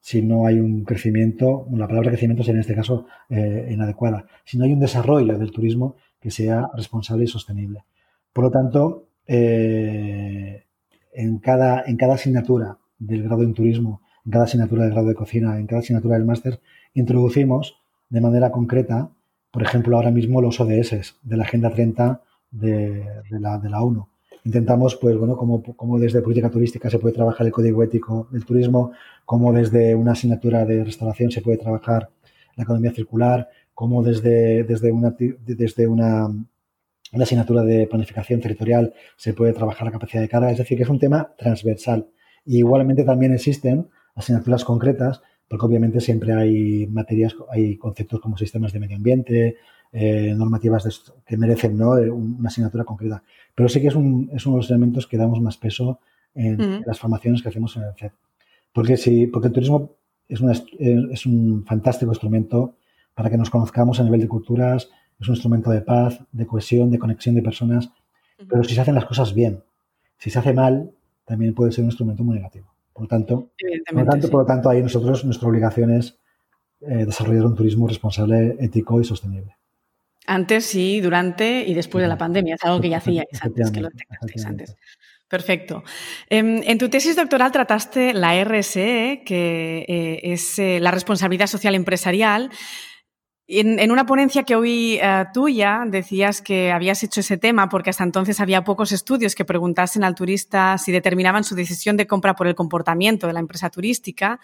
si 0.00 0.22
no 0.22 0.46
hay 0.46 0.60
un 0.60 0.84
crecimiento, 0.84 1.66
la 1.72 1.86
palabra 1.86 2.10
crecimiento 2.10 2.42
sería 2.42 2.58
en 2.58 2.62
este 2.62 2.74
caso 2.74 3.06
eh, 3.28 3.68
inadecuada, 3.70 4.26
si 4.44 4.58
no 4.58 4.64
hay 4.64 4.72
un 4.72 4.80
desarrollo 4.80 5.38
del 5.38 5.50
turismo 5.50 5.96
que 6.20 6.30
sea 6.30 6.70
responsable 6.74 7.24
y 7.24 7.28
sostenible. 7.28 7.84
Por 8.32 8.44
lo 8.44 8.50
tanto, 8.50 9.08
en, 9.26 11.38
cada, 11.38 11.84
en 11.86 11.96
cada 11.96 12.14
asignatura 12.14 12.78
del 12.98 13.22
grado 13.22 13.42
en 13.42 13.54
turismo, 13.54 14.02
en 14.24 14.32
cada 14.32 14.44
asignatura 14.44 14.84
del 14.84 14.92
grado 14.92 15.08
de 15.08 15.14
cocina, 15.14 15.58
en 15.58 15.66
cada 15.66 15.80
asignatura 15.80 16.16
del 16.16 16.24
máster, 16.24 16.60
introducimos 16.94 17.76
de 18.08 18.20
manera 18.20 18.50
concreta, 18.50 19.10
por 19.50 19.62
ejemplo, 19.62 19.96
ahora 19.96 20.10
mismo 20.10 20.40
los 20.40 20.60
ODS 20.60 21.16
de 21.22 21.36
la 21.36 21.44
Agenda 21.44 21.70
30 21.70 22.22
de, 22.50 23.04
la, 23.30 23.58
de 23.58 23.70
la 23.70 23.82
ONU. 23.82 24.08
Intentamos, 24.48 24.96
pues, 24.96 25.14
bueno, 25.18 25.36
cómo, 25.36 25.98
desde 25.98 26.22
política 26.22 26.48
turística 26.48 26.88
se 26.88 26.98
puede 26.98 27.14
trabajar 27.14 27.46
el 27.46 27.52
código 27.52 27.82
ético 27.82 28.28
del 28.32 28.46
turismo, 28.46 28.92
cómo 29.26 29.52
desde 29.52 29.94
una 29.94 30.12
asignatura 30.12 30.64
de 30.64 30.84
restauración 30.84 31.30
se 31.30 31.42
puede 31.42 31.58
trabajar 31.58 32.08
la 32.56 32.62
economía 32.62 32.90
circular, 32.92 33.50
cómo 33.74 34.02
desde, 34.02 34.64
desde, 34.64 34.90
una, 34.90 35.14
desde 35.18 35.86
una, 35.86 36.28
una 36.28 37.24
asignatura 37.24 37.62
de 37.62 37.86
planificación 37.88 38.40
territorial 38.40 38.94
se 39.18 39.34
puede 39.34 39.52
trabajar 39.52 39.84
la 39.84 39.92
capacidad 39.92 40.22
de 40.22 40.30
carga. 40.30 40.50
Es 40.50 40.56
decir, 40.56 40.78
que 40.78 40.84
es 40.84 40.88
un 40.88 40.98
tema 40.98 41.34
transversal. 41.36 42.08
Y 42.46 42.56
igualmente 42.56 43.04
también 43.04 43.34
existen 43.34 43.90
asignaturas 44.14 44.64
concretas 44.64 45.20
porque 45.46 45.66
obviamente 45.66 46.00
siempre 46.00 46.32
hay 46.32 46.86
materias, 46.86 47.36
hay 47.50 47.76
conceptos 47.76 48.18
como 48.20 48.38
sistemas 48.38 48.72
de 48.72 48.80
medio 48.80 48.96
ambiente, 48.96 49.56
eh, 49.92 50.34
normativas 50.36 51.12
que 51.26 51.36
merecen 51.36 51.76
¿no? 51.76 51.96
Eh, 51.98 52.10
una 52.10 52.48
asignatura 52.48 52.84
concreta. 52.84 53.22
Pero 53.54 53.68
sí 53.68 53.80
que 53.80 53.88
es, 53.88 53.94
un, 53.94 54.30
es, 54.32 54.46
uno 54.46 54.56
de 54.56 54.62
los 54.62 54.70
elementos 54.70 55.06
que 55.06 55.16
damos 55.16 55.40
más 55.40 55.56
peso 55.56 56.00
en, 56.34 56.82
las 56.86 56.98
formaciones 56.98 57.42
que 57.42 57.48
hacemos 57.48 57.76
en 57.76 57.84
el 57.84 57.94
CEP. 57.94 58.12
Porque, 58.72 58.96
sí, 58.96 59.26
porque 59.26 59.48
el 59.48 59.54
turismo 59.54 59.92
es, 60.28 60.40
es 60.78 61.26
un 61.26 61.64
fantástico 61.64 62.12
instrumento 62.12 62.74
para 63.14 63.30
que 63.30 63.36
nos 63.36 63.50
conozcamos 63.50 63.98
a 63.98 64.04
nivel 64.04 64.20
de 64.20 64.28
culturas, 64.28 64.88
es 65.20 65.28
un 65.28 65.34
instrumento 65.34 65.70
de 65.70 65.80
paz, 65.80 66.20
de 66.30 66.46
cohesión, 66.46 66.90
de 66.90 66.98
conexión 66.98 67.34
de 67.34 67.42
personas, 67.42 67.90
pero 68.48 68.62
si 68.62 68.74
se 68.74 68.80
hacen 68.80 68.94
las 68.94 69.06
cosas 69.06 69.34
bien, 69.34 69.64
si 70.18 70.30
se 70.30 70.38
hace 70.38 70.52
mal, 70.52 70.92
también 71.24 71.54
puede 71.54 71.72
ser 71.72 71.82
un 71.82 71.90
instrumento 71.90 72.22
muy 72.22 72.36
negativo. 72.36 72.72
Por 72.92 73.02
lo 73.02 73.08
tanto, 73.08 73.50
por 73.90 73.98
lo 73.98 74.04
tanto, 74.04 74.30
por 74.30 74.40
lo 74.40 74.46
tanto 74.46 74.70
ahí 74.70 74.82
nosotros, 74.82 75.24
nuestra 75.24 75.48
obligación 75.48 75.92
es 75.92 76.18
eh, 76.80 77.04
desarrollar 77.04 77.46
un 77.46 77.54
turismo 77.54 77.88
responsable, 77.88 78.56
ético 78.60 79.00
y 79.00 79.04
sostenible. 79.04 79.57
Antes, 80.28 80.66
sí, 80.66 81.00
durante 81.00 81.64
y 81.66 81.72
después 81.72 82.02
de 82.02 82.08
la 82.08 82.18
pandemia. 82.18 82.56
Es 82.56 82.64
algo 82.64 82.82
que 82.82 82.90
ya 82.90 82.98
hacíais 82.98 83.26
antes, 83.40 83.70
que 83.70 83.80
lo 83.80 83.88
antes. 84.46 84.76
Perfecto. 85.26 85.84
Em, 86.28 86.62
en, 86.64 86.78
tu 86.78 86.88
tesis 86.88 87.16
doctoral 87.16 87.50
trataste 87.52 88.12
la 88.12 88.34
RSE, 88.44 89.22
que 89.24 89.84
eh, 89.88 90.20
es 90.22 90.58
eh, 90.58 90.80
la 90.80 90.90
responsabilidad 90.90 91.46
social 91.46 91.74
empresarial, 91.74 92.50
en, 93.50 93.90
una 93.90 94.04
ponencia 94.04 94.42
que 94.42 94.56
oí 94.56 94.98
eh, 95.02 95.24
tuya 95.32 95.84
decías 95.86 96.42
que 96.42 96.70
habías 96.70 97.02
hecho 97.02 97.20
ese 97.20 97.38
tema 97.38 97.70
porque 97.70 97.88
hasta 97.88 98.04
entonces 98.04 98.40
había 98.40 98.62
pocos 98.62 98.92
estudios 98.92 99.34
que 99.34 99.46
preguntasen 99.46 100.04
al 100.04 100.14
turista 100.14 100.76
si 100.76 100.92
determinaban 100.92 101.44
su 101.44 101.54
decisión 101.54 101.96
de 101.96 102.06
compra 102.06 102.36
por 102.36 102.46
el 102.46 102.54
comportamiento 102.54 103.26
de 103.26 103.32
la 103.32 103.40
empresa 103.40 103.70
turística, 103.70 104.38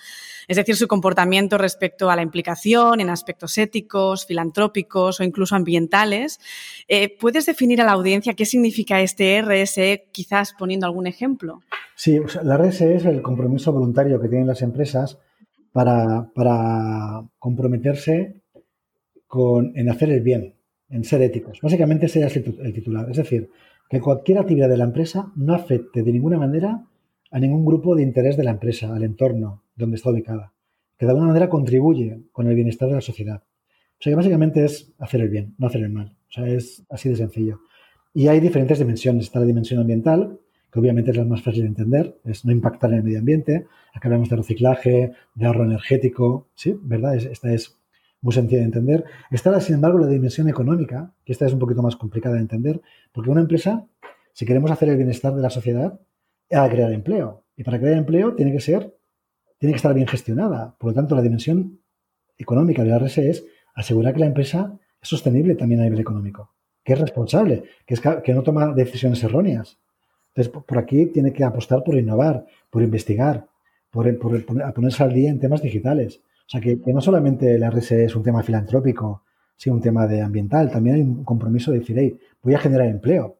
es 0.48 0.56
decir, 0.56 0.74
su 0.74 0.88
comportamiento 0.88 1.58
respecto 1.58 2.10
a 2.10 2.16
la 2.16 2.22
implicación 2.22 3.00
en 3.00 3.10
aspectos 3.10 3.58
éticos, 3.58 4.24
filantrópicos 4.24 5.20
o 5.20 5.24
incluso 5.24 5.54
ambientales. 5.54 6.40
Eh, 6.88 7.14
¿Puedes 7.18 7.44
definir 7.44 7.82
a 7.82 7.84
la 7.84 7.92
audiencia 7.92 8.32
qué 8.32 8.46
significa 8.46 9.02
este 9.02 9.42
RSE, 9.42 10.08
quizás 10.12 10.54
poniendo 10.58 10.86
algún 10.86 11.06
ejemplo? 11.06 11.60
Sí, 11.94 12.18
la 12.42 12.56
RSE 12.56 12.94
es 12.94 13.04
el 13.04 13.20
compromiso 13.20 13.70
voluntario 13.70 14.18
que 14.18 14.28
tienen 14.28 14.46
las 14.46 14.62
empresas 14.62 15.18
para, 15.72 16.30
para 16.34 17.22
comprometerse 17.38 18.43
en 19.74 19.88
hacer 19.88 20.10
el 20.10 20.20
bien, 20.20 20.54
en 20.88 21.04
ser 21.04 21.22
éticos. 21.22 21.60
Básicamente 21.62 22.06
ese 22.06 22.24
es 22.24 22.36
el 22.36 22.72
titular. 22.72 23.10
Es 23.10 23.16
decir, 23.16 23.50
que 23.88 24.00
cualquier 24.00 24.38
actividad 24.38 24.68
de 24.68 24.76
la 24.76 24.84
empresa 24.84 25.32
no 25.36 25.54
afecte 25.54 26.02
de 26.02 26.12
ninguna 26.12 26.38
manera 26.38 26.84
a 27.30 27.38
ningún 27.38 27.64
grupo 27.64 27.96
de 27.96 28.02
interés 28.02 28.36
de 28.36 28.44
la 28.44 28.52
empresa, 28.52 28.94
al 28.94 29.02
entorno 29.02 29.64
donde 29.74 29.96
está 29.96 30.10
ubicada, 30.10 30.52
que 30.96 31.06
de 31.06 31.10
alguna 31.10 31.28
manera 31.28 31.48
contribuye 31.48 32.20
con 32.32 32.46
el 32.46 32.54
bienestar 32.54 32.88
de 32.88 32.94
la 32.94 33.00
sociedad. 33.00 33.42
O 33.98 34.02
sea 34.02 34.10
que 34.12 34.16
básicamente 34.16 34.64
es 34.64 34.92
hacer 34.98 35.20
el 35.20 35.28
bien, 35.28 35.54
no 35.58 35.66
hacer 35.66 35.82
el 35.82 35.90
mal. 35.90 36.16
O 36.28 36.32
sea, 36.32 36.46
es 36.46 36.84
así 36.88 37.08
de 37.08 37.16
sencillo. 37.16 37.60
Y 38.12 38.28
hay 38.28 38.38
diferentes 38.40 38.78
dimensiones. 38.78 39.24
Está 39.24 39.40
la 39.40 39.46
dimensión 39.46 39.80
ambiental, 39.80 40.38
que 40.72 40.78
obviamente 40.78 41.10
es 41.10 41.16
la 41.16 41.24
más 41.24 41.42
fácil 41.42 41.62
de 41.62 41.68
entender, 41.68 42.18
es 42.24 42.44
no 42.44 42.52
impactar 42.52 42.90
en 42.90 42.98
el 42.98 43.04
medio 43.04 43.18
ambiente. 43.18 43.66
Aquí 43.92 44.06
hablamos 44.06 44.28
de 44.28 44.36
reciclaje, 44.36 45.12
de 45.34 45.46
ahorro 45.46 45.64
energético, 45.64 46.48
¿sí? 46.54 46.76
¿Verdad? 46.82 47.16
Esta 47.16 47.52
es 47.52 47.76
muy 48.24 48.32
sencilla 48.32 48.60
de 48.60 48.64
entender. 48.64 49.04
Está, 49.30 49.60
sin 49.60 49.74
embargo, 49.74 49.98
la 49.98 50.06
dimensión 50.06 50.48
económica, 50.48 51.12
que 51.26 51.32
esta 51.32 51.44
es 51.44 51.52
un 51.52 51.58
poquito 51.58 51.82
más 51.82 51.94
complicada 51.94 52.36
de 52.36 52.40
entender, 52.40 52.80
porque 53.12 53.28
una 53.28 53.42
empresa, 53.42 53.86
si 54.32 54.46
queremos 54.46 54.70
hacer 54.70 54.88
el 54.88 54.96
bienestar 54.96 55.34
de 55.34 55.42
la 55.42 55.50
sociedad, 55.50 56.00
de 56.48 56.68
crear 56.70 56.90
empleo. 56.90 57.44
Y 57.54 57.64
para 57.64 57.78
crear 57.78 57.98
empleo 57.98 58.34
tiene 58.34 58.50
que 58.50 58.60
ser, 58.60 58.96
tiene 59.58 59.74
que 59.74 59.76
estar 59.76 59.92
bien 59.92 60.06
gestionada. 60.06 60.74
Por 60.78 60.90
lo 60.90 60.94
tanto, 60.94 61.14
la 61.14 61.20
dimensión 61.20 61.80
económica 62.38 62.82
de 62.82 62.88
la 62.88 62.98
RSE 62.98 63.28
es 63.28 63.44
asegurar 63.74 64.14
que 64.14 64.20
la 64.20 64.26
empresa 64.26 64.78
es 65.02 65.08
sostenible 65.08 65.54
también 65.54 65.82
a 65.82 65.84
nivel 65.84 66.00
económico, 66.00 66.54
que 66.82 66.94
es 66.94 66.98
responsable, 66.98 67.64
que, 67.84 67.92
es, 67.92 68.00
que 68.00 68.32
no 68.32 68.42
toma 68.42 68.72
decisiones 68.72 69.22
erróneas. 69.22 69.78
Entonces, 70.34 70.62
por 70.66 70.78
aquí 70.78 71.06
tiene 71.06 71.34
que 71.34 71.44
apostar 71.44 71.84
por 71.84 71.94
innovar, 71.94 72.46
por 72.70 72.82
investigar, 72.82 73.46
por, 73.90 74.18
por 74.18 74.72
ponerse 74.72 75.02
al 75.02 75.12
día 75.12 75.28
en 75.28 75.40
temas 75.40 75.60
digitales. 75.60 76.22
O 76.46 76.48
sea, 76.48 76.60
que, 76.60 76.78
no 76.86 77.00
solamente 77.00 77.54
el 77.54 77.70
RSE 77.70 78.04
es 78.04 78.16
un 78.16 78.22
tema 78.22 78.42
filantrópico, 78.42 79.22
sino 79.56 79.76
un 79.76 79.82
tema 79.82 80.06
de 80.06 80.20
ambiental, 80.20 80.70
también 80.70 80.96
hay 80.96 81.02
un 81.02 81.24
compromiso 81.24 81.70
de 81.72 81.78
decir, 81.78 82.18
voy 82.42 82.54
a 82.54 82.58
generar 82.58 82.88
empleo, 82.88 83.38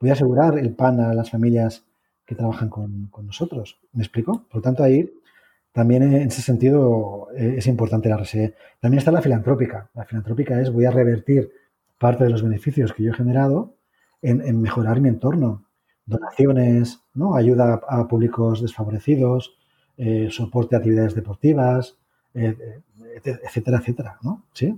voy 0.00 0.10
a 0.10 0.14
asegurar 0.14 0.58
el 0.58 0.74
pan 0.74 1.00
a 1.00 1.14
las 1.14 1.30
familias 1.30 1.84
que 2.24 2.34
trabajan 2.34 2.68
con, 2.68 3.10
nosotros. 3.24 3.80
¿Me 3.92 4.02
explico? 4.02 4.46
Por 4.48 4.56
lo 4.56 4.62
tanto, 4.62 4.82
ahí 4.82 5.10
también 5.72 6.02
en 6.02 6.28
ese 6.28 6.42
sentido 6.42 7.28
eh, 7.36 7.54
es 7.58 7.66
importante 7.66 8.08
la 8.08 8.16
RSE. 8.16 8.54
También 8.80 8.98
está 8.98 9.12
la 9.12 9.22
filantrópica. 9.22 9.90
La 9.94 10.04
filantrópica 10.04 10.60
es 10.60 10.72
voy 10.72 10.84
a 10.84 10.90
revertir 10.90 11.50
parte 11.98 12.24
de 12.24 12.30
los 12.30 12.42
beneficios 12.42 12.92
que 12.92 13.02
yo 13.02 13.10
he 13.10 13.14
generado 13.14 13.76
en, 14.22 14.60
mejorar 14.60 15.00
mi 15.00 15.08
entorno. 15.08 15.66
Donaciones, 16.06 17.00
¿no? 17.14 17.36
ayuda 17.36 17.80
a, 17.86 18.08
públicos 18.08 18.62
desfavorecidos, 18.62 19.56
eh, 19.96 20.28
soporte 20.30 20.74
a 20.74 20.78
actividades 20.78 21.14
deportivas, 21.14 21.99
etcétera, 22.34 23.78
etcétera, 23.78 24.18
¿no? 24.22 24.44
¿Sí? 24.52 24.74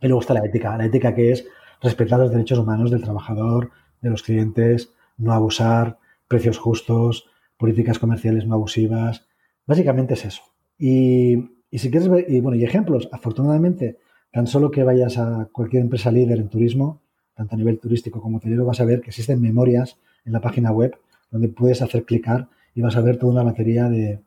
Y 0.00 0.06
luego 0.06 0.20
está 0.20 0.34
la 0.34 0.44
ética, 0.44 0.76
la 0.76 0.86
ética 0.86 1.14
que 1.14 1.32
es 1.32 1.46
respetar 1.82 2.18
los 2.18 2.30
derechos 2.30 2.58
humanos 2.58 2.90
del 2.90 3.02
trabajador, 3.02 3.70
de 4.00 4.10
los 4.10 4.22
clientes, 4.22 4.92
no 5.18 5.32
abusar, 5.32 5.98
precios 6.28 6.58
justos, 6.58 7.26
políticas 7.58 7.98
comerciales 7.98 8.46
no 8.46 8.54
abusivas. 8.54 9.26
Básicamente 9.66 10.14
es 10.14 10.24
eso. 10.24 10.42
Y, 10.78 11.50
si 11.72 11.90
quieres 11.90 12.08
ver, 12.08 12.24
y 12.28 12.40
bueno, 12.40 12.56
y 12.56 12.64
ejemplos, 12.64 13.08
afortunadamente, 13.12 13.98
tan 14.32 14.46
solo 14.46 14.70
que 14.70 14.82
vayas 14.82 15.18
a 15.18 15.48
cualquier 15.52 15.82
empresa 15.82 16.10
líder 16.10 16.38
en 16.38 16.48
turismo, 16.48 17.02
tanto 17.34 17.54
a 17.54 17.58
nivel 17.58 17.78
turístico 17.78 18.20
como 18.20 18.38
hotelero, 18.38 18.64
vas 18.64 18.80
a 18.80 18.84
ver 18.84 19.00
que 19.00 19.10
existen 19.10 19.40
memorias 19.40 19.98
en 20.24 20.32
la 20.32 20.40
página 20.40 20.72
web 20.72 20.96
donde 21.30 21.48
puedes 21.48 21.82
hacer 21.82 22.04
clicar 22.04 22.48
y 22.74 22.80
vas 22.80 22.96
a 22.96 23.00
ver 23.00 23.18
toda 23.18 23.32
una 23.32 23.42
batería 23.42 23.88
de, 23.88 24.20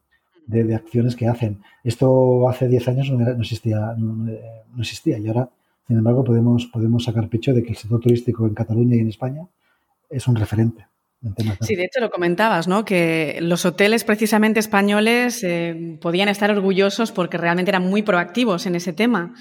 de, 0.45 0.75
acciones 0.75 1.15
que 1.15 1.27
hacen. 1.27 1.61
Esto 1.83 2.47
hace 2.49 2.67
10 2.67 2.87
años 2.87 3.11
no, 3.11 3.41
existía, 3.41 3.95
no, 3.97 4.31
existía 4.79 5.17
y 5.17 5.27
ahora, 5.27 5.49
sin 5.87 5.97
embargo, 5.97 6.23
podemos, 6.23 6.65
podemos 6.67 7.03
sacar 7.03 7.29
pecho 7.29 7.53
de 7.53 7.63
que 7.63 7.69
el 7.69 7.77
sector 7.77 7.99
turístico 7.99 8.45
en 8.45 8.53
Cataluña 8.53 8.95
y 8.95 8.99
en 8.99 9.09
España 9.09 9.47
es 10.09 10.27
un 10.27 10.35
referente. 10.35 10.85
Sí, 11.61 11.75
de 11.75 11.85
hecho 11.85 12.01
lo 12.01 12.09
comentabas, 12.09 12.67
¿no? 12.67 12.83
Que 12.83 13.37
los 13.41 13.65
hoteles 13.65 14.03
precisamente 14.03 14.59
españoles 14.59 15.41
eh, 15.43 15.97
podían 16.01 16.27
estar 16.27 16.51
orgullosos 16.51 17.13
porque 17.13 17.37
realmente 17.37 17.71
eran 17.71 17.89
muy 17.89 18.01
proactivos 18.01 18.65
en 18.65 18.75
ese 18.75 18.91
tema. 18.91 19.33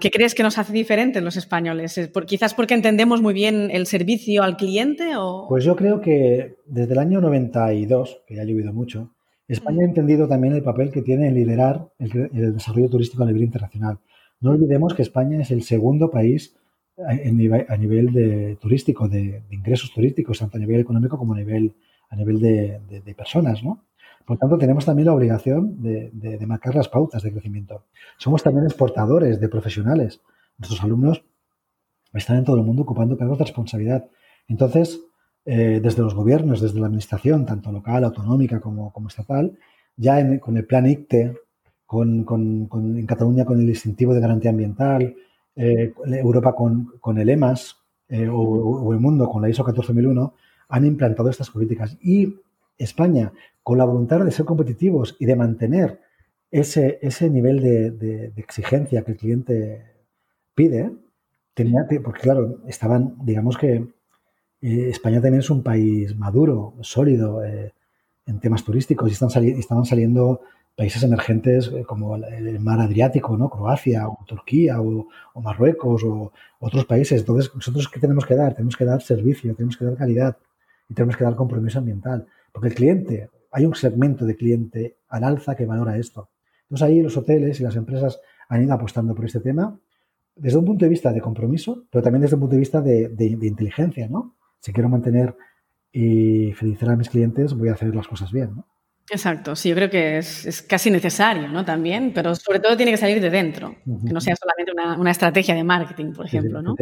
¿Qué 0.00 0.10
crees 0.10 0.34
que 0.34 0.42
nos 0.42 0.58
hace 0.58 0.72
diferentes 0.72 1.22
los 1.22 1.36
españoles? 1.36 2.10
¿Por, 2.12 2.26
¿Quizás 2.26 2.54
porque 2.54 2.74
entendemos 2.74 3.22
muy 3.22 3.34
bien 3.34 3.70
el 3.70 3.86
servicio 3.86 4.42
al 4.42 4.56
cliente? 4.56 5.16
O... 5.16 5.46
Pues 5.48 5.64
yo 5.64 5.76
creo 5.76 6.00
que 6.00 6.56
desde 6.66 6.92
el 6.92 6.98
año 6.98 7.20
92, 7.20 8.22
que 8.26 8.36
ya 8.36 8.42
ha 8.42 8.44
llovido 8.44 8.72
mucho, 8.72 9.12
España 9.48 9.82
ha 9.82 9.88
entendido 9.88 10.28
también 10.28 10.54
el 10.54 10.62
papel 10.62 10.90
que 10.90 11.00
tiene 11.00 11.28
en 11.28 11.34
liderar 11.34 11.88
el, 11.98 12.52
desarrollo 12.52 12.90
turístico 12.90 13.22
a 13.22 13.26
nivel 13.26 13.42
internacional. 13.42 13.98
No 14.40 14.50
olvidemos 14.50 14.94
que 14.94 15.02
España 15.02 15.40
es 15.40 15.50
el 15.50 15.62
segundo 15.62 16.10
país 16.10 16.54
a, 16.98 17.14
nivel, 17.14 18.12
de 18.12 18.56
turístico, 18.60 19.08
de, 19.08 19.42
ingresos 19.50 19.92
turísticos, 19.92 20.38
tanto 20.38 20.58
a 20.58 20.60
nivel 20.60 20.80
económico 20.80 21.16
como 21.16 21.32
a 21.32 21.38
nivel, 21.38 21.74
a 22.10 22.16
nivel 22.16 22.40
de, 22.40 23.14
personas, 23.16 23.64
¿no? 23.64 23.84
Por 24.26 24.36
tanto, 24.36 24.58
tenemos 24.58 24.84
también 24.84 25.06
la 25.06 25.14
obligación 25.14 25.82
de, 25.82 26.44
marcar 26.46 26.74
las 26.74 26.88
pautas 26.88 27.22
de 27.22 27.32
crecimiento. 27.32 27.84
Somos 28.18 28.42
también 28.42 28.66
exportadores 28.66 29.40
de 29.40 29.48
profesionales. 29.48 30.20
nuestros 30.58 30.82
alumnos 30.84 31.24
están 32.12 32.36
en 32.36 32.44
todo 32.44 32.56
el 32.56 32.64
mundo 32.64 32.82
ocupando 32.82 33.16
cargos 33.16 33.38
de 33.38 33.44
responsabilidad. 33.44 34.10
Entonces, 34.46 35.00
eh, 35.50 35.80
desde 35.82 36.02
los 36.02 36.14
gobiernos, 36.14 36.60
desde 36.60 36.78
la 36.78 36.88
administración, 36.88 37.46
tanto 37.46 37.72
local, 37.72 38.04
autonómica 38.04 38.60
como, 38.60 38.92
estatal, 39.08 39.58
ya 39.96 40.38
con 40.40 40.58
el 40.58 40.66
plan 40.66 40.86
ICTE, 40.86 41.38
con, 41.86 42.26
en 42.70 43.06
Cataluña 43.06 43.46
con 43.46 43.58
el 43.58 43.66
distintivo 43.66 44.12
de 44.12 44.20
garantía 44.20 44.50
ambiental, 44.50 45.16
eh, 45.56 45.94
Europa 46.04 46.54
con, 46.54 47.18
el 47.18 47.30
EMAS 47.30 47.78
eh, 48.10 48.28
o, 48.30 48.92
el 48.92 49.00
mundo 49.00 49.26
con 49.30 49.40
la 49.40 49.48
ISO 49.48 49.64
14001, 49.64 50.34
han 50.68 50.84
implantado 50.84 51.30
estas 51.30 51.48
políticas. 51.48 51.96
Y 52.02 52.36
España, 52.76 53.32
con 53.62 53.78
la 53.78 53.86
voluntad 53.86 54.22
de 54.22 54.30
ser 54.30 54.44
competitivos 54.44 55.16
y 55.18 55.24
de 55.24 55.34
mantener 55.34 55.98
ese, 56.50 56.98
ese 57.00 57.30
nivel 57.30 57.62
de, 57.62 58.34
exigencia 58.36 59.02
que 59.02 59.12
el 59.12 59.16
cliente 59.16 59.94
pide, 60.54 60.92
tenía, 61.54 61.86
porque 62.04 62.20
claro, 62.20 62.60
estaban, 62.66 63.16
digamos 63.24 63.56
que 63.56 63.96
eh, 64.60 64.88
España 64.90 65.20
también 65.20 65.40
es 65.40 65.50
un 65.50 65.62
país 65.62 66.16
maduro, 66.16 66.74
sólido 66.80 67.44
eh, 67.44 67.72
en 68.26 68.40
temas 68.40 68.64
turísticos 68.64 69.08
y 69.08 69.12
están 69.12 69.44
estaban 69.44 69.84
saliendo 69.84 70.40
países 70.76 71.02
emergentes 71.02 71.72
eh, 71.74 71.84
como 71.84 72.16
el 72.16 72.60
mar 72.60 72.80
Adriático, 72.80 73.36
¿no? 73.36 73.48
Croacia 73.50 74.08
o 74.08 74.24
Turquía 74.26 74.80
o, 74.80 75.08
Marruecos 75.40 76.02
o 76.04 76.32
otros 76.60 76.84
países. 76.84 77.20
Entonces, 77.20 77.54
nosotros 77.54 77.88
¿qué 77.88 78.00
tenemos 78.00 78.26
que 78.26 78.34
dar? 78.34 78.54
Tenemos 78.54 78.76
que 78.76 78.84
dar 78.84 79.02
servicio, 79.02 79.54
tenemos 79.54 79.76
que 79.76 79.84
dar 79.84 79.96
calidad 79.96 80.36
y 80.88 80.94
tenemos 80.94 81.16
que 81.16 81.24
dar 81.24 81.36
compromiso 81.36 81.78
ambiental. 81.78 82.26
Porque 82.52 82.68
el 82.68 82.74
cliente, 82.74 83.30
hay 83.52 83.64
un 83.64 83.74
segmento 83.74 84.24
de 84.24 84.36
cliente 84.36 84.96
al 85.08 85.24
alza 85.24 85.54
que 85.56 85.66
valora 85.66 85.96
esto. 85.96 86.28
Entonces 86.62 86.86
ahí 86.86 87.02
los 87.02 87.16
hoteles 87.16 87.60
y 87.60 87.62
las 87.62 87.76
empresas 87.76 88.20
han 88.48 88.62
ido 88.62 88.74
apostando 88.74 89.14
por 89.14 89.24
este 89.24 89.40
tema 89.40 89.78
desde 90.36 90.58
un 90.58 90.64
punto 90.64 90.84
de 90.84 90.90
vista 90.90 91.12
de 91.12 91.20
compromiso, 91.20 91.84
pero 91.90 92.02
también 92.02 92.22
desde 92.22 92.36
un 92.36 92.40
punto 92.40 92.54
de 92.54 92.60
vista 92.60 92.80
de, 92.80 93.08
de 93.08 93.46
inteligencia, 93.46 94.08
¿no? 94.08 94.37
Si 94.60 94.72
quiero 94.72 94.88
mantener 94.88 95.36
y 95.92 96.52
felicitar 96.52 96.90
a 96.90 96.96
mis 96.96 97.08
clientes, 97.08 97.54
voy 97.54 97.68
a 97.68 97.72
hacer 97.72 97.94
las 97.94 98.08
cosas 98.08 98.30
bien, 98.32 98.56
¿no? 98.56 98.66
Exacto, 99.10 99.56
sí, 99.56 99.70
yo 99.70 99.74
creo 99.74 99.88
que 99.88 100.18
es, 100.18 100.62
casi 100.68 100.90
necesario, 100.90 101.48
¿no? 101.48 101.64
También, 101.64 102.12
pero 102.14 102.34
sobre 102.34 102.60
todo 102.60 102.76
tiene 102.76 102.92
que 102.92 102.98
salir 102.98 103.20
de 103.22 103.30
dentro, 103.30 103.74
que 103.84 104.12
no 104.12 104.20
sea 104.20 104.36
solamente 104.36 104.72
una, 104.98 105.10
estrategia 105.10 105.54
de 105.54 105.64
marketing, 105.64 106.12
por 106.12 106.26
ejemplo, 106.26 106.60
¿no? 106.60 106.74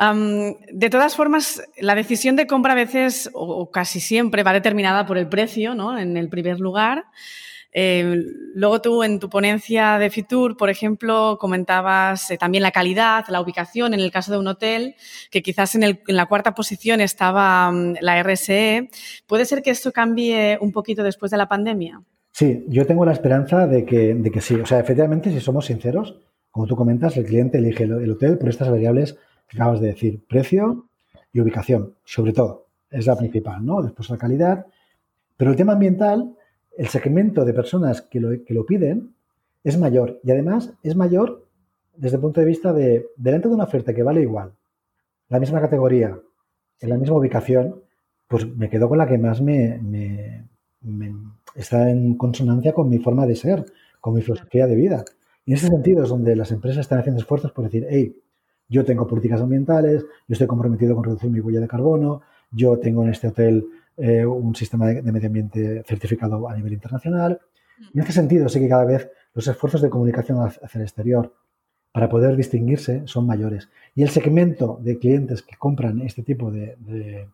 de 0.00 0.90
todas 0.90 1.16
formas, 1.16 1.62
la 1.78 1.94
decisión 1.94 2.36
de 2.36 2.46
compra 2.46 2.72
a 2.72 2.76
veces 2.76 3.30
o, 3.34 3.70
casi 3.70 4.00
siempre 4.00 4.42
va 4.42 4.52
determinada 4.52 5.04
por 5.04 5.18
el 5.18 5.28
precio, 5.28 5.74
¿no? 5.74 5.98
En 5.98 6.16
el 6.16 6.28
primer 6.28 6.60
lugar. 6.60 7.04
Eh, 7.72 8.16
luego 8.54 8.82
tú 8.82 9.02
en 9.02 9.18
tu 9.18 9.30
ponencia 9.30 9.98
de 9.98 10.10
Fitur, 10.10 10.56
por 10.56 10.68
ejemplo, 10.68 11.38
comentabas 11.40 12.30
eh, 12.30 12.36
también 12.36 12.62
la 12.62 12.70
calidad, 12.70 13.24
la 13.28 13.40
ubicación 13.40 13.94
en 13.94 14.00
el 14.00 14.10
caso 14.10 14.30
de 14.30 14.38
un 14.38 14.46
hotel, 14.46 14.94
que 15.30 15.42
quizás 15.42 15.74
en, 15.74 15.98
la 16.06 16.26
cuarta 16.26 16.54
posición 16.54 17.00
estaba 17.00 17.70
mm, 17.70 17.94
la 18.00 18.22
RSE. 18.22 18.90
¿Puede 19.26 19.46
ser 19.46 19.62
que 19.62 19.70
esto 19.70 19.90
cambie 19.92 20.58
un 20.60 20.72
poquito 20.72 21.02
después 21.02 21.30
de 21.30 21.38
la 21.38 21.48
pandemia? 21.48 22.02
Sí, 22.30 22.64
yo 22.68 22.86
tengo 22.86 23.04
la 23.04 23.12
esperanza 23.12 23.66
de 23.66 23.84
que, 23.84 24.14
de 24.14 24.30
que 24.30 24.40
sí. 24.40 24.54
O 24.54 24.66
sea, 24.66 24.80
efectivamente, 24.80 25.30
si 25.30 25.40
somos 25.40 25.66
sinceros, 25.66 26.16
como 26.50 26.66
tú 26.66 26.76
comentas, 26.76 27.16
el 27.16 27.24
cliente 27.24 27.58
elige 27.58 27.84
el, 27.84 28.10
hotel 28.10 28.38
por 28.38 28.48
estas 28.48 28.70
variables 28.70 29.18
que 29.48 29.56
acabas 29.56 29.80
de 29.80 29.88
decir, 29.88 30.22
precio 30.28 30.88
y 31.32 31.40
ubicación, 31.40 31.94
sobre 32.04 32.32
todo. 32.32 32.66
Es 32.90 33.06
la 33.06 33.16
principal, 33.16 33.64
¿no? 33.64 33.82
Después 33.82 34.10
la 34.10 34.18
calidad. 34.18 34.66
Pero 35.36 35.50
el 35.50 35.56
tema 35.56 35.72
ambiental 35.72 36.36
el 36.76 36.88
segmento 36.88 37.44
de 37.44 37.54
personas 37.54 38.02
que 38.02 38.20
lo, 38.20 38.30
que 38.44 38.54
lo 38.54 38.66
piden 38.66 39.14
es 39.64 39.78
mayor 39.78 40.20
y 40.24 40.30
además 40.30 40.72
es 40.82 40.96
mayor 40.96 41.46
desde 41.96 42.16
el 42.16 42.22
punto 42.22 42.40
de 42.40 42.46
vista 42.46 42.72
de, 42.72 43.06
delante 43.16 43.48
de 43.48 43.54
una 43.54 43.64
oferta 43.64 43.94
que 43.94 44.02
vale 44.02 44.22
igual, 44.22 44.52
la 45.28 45.38
misma 45.38 45.60
categoría, 45.60 46.18
en 46.80 46.88
la 46.88 46.96
misma 46.96 47.16
ubicación, 47.16 47.82
pues 48.28 48.46
me 48.56 48.68
quedo 48.68 48.88
con 48.88 48.98
la 48.98 49.06
que 49.06 49.18
más 49.18 49.40
me, 49.40 50.46
está 51.54 51.90
en 51.90 52.16
consonancia 52.16 52.72
con 52.72 52.88
mi 52.88 52.98
forma 52.98 53.26
de 53.26 53.36
ser, 53.36 53.64
con 54.00 54.14
mi 54.14 54.22
filosofía 54.22 54.66
de 54.66 54.74
vida. 54.74 55.04
Y 55.44 55.52
en 55.52 55.58
ese 55.58 55.68
sentido 55.68 56.02
es 56.02 56.08
donde 56.08 56.34
las 56.34 56.50
empresas 56.50 56.80
están 56.80 56.98
haciendo 56.98 57.20
esfuerzos 57.20 57.52
por 57.52 57.64
decir, 57.64 57.86
hey, 57.88 58.16
yo 58.68 58.84
tengo 58.84 59.06
políticas 59.06 59.40
ambientales, 59.40 60.02
yo 60.02 60.32
estoy 60.32 60.46
comprometido 60.46 60.94
con 60.94 61.04
reducir 61.04 61.30
mi 61.30 61.40
huella 61.40 61.60
de 61.60 61.68
carbono, 61.68 62.22
yo 62.50 62.78
tengo 62.78 63.02
en 63.04 63.10
este 63.10 63.28
hotel 63.28 63.66
eh, 63.96 64.24
un 64.24 64.54
sistema 64.54 64.86
de, 64.86 65.02
medio 65.02 65.26
ambiente 65.26 65.82
certificado 65.86 66.48
a 66.48 66.56
nivel 66.56 66.72
internacional. 66.72 67.40
Y 67.92 67.98
en 67.98 68.00
este 68.00 68.12
sentido, 68.12 68.48
sí 68.48 68.60
que 68.60 68.68
cada 68.68 68.84
vez 68.84 69.10
los 69.34 69.46
esfuerzos 69.46 69.82
de 69.82 69.90
comunicación 69.90 70.38
hacia 70.38 70.78
el 70.78 70.82
exterior 70.82 71.34
para 71.92 72.08
poder 72.08 72.36
distinguirse 72.36 73.02
son 73.06 73.26
mayores. 73.26 73.68
Y 73.94 74.02
el 74.02 74.10
segmento 74.10 74.78
de 74.82 74.98
clientes 74.98 75.42
que 75.42 75.56
compran 75.56 76.00
este 76.00 76.22
tipo 76.22 76.50
de, 76.50 77.28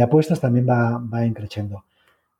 apuestas 0.00 0.40
también 0.40 0.66
va, 0.68 0.98
va 0.98 1.24
increciendo. 1.24 1.84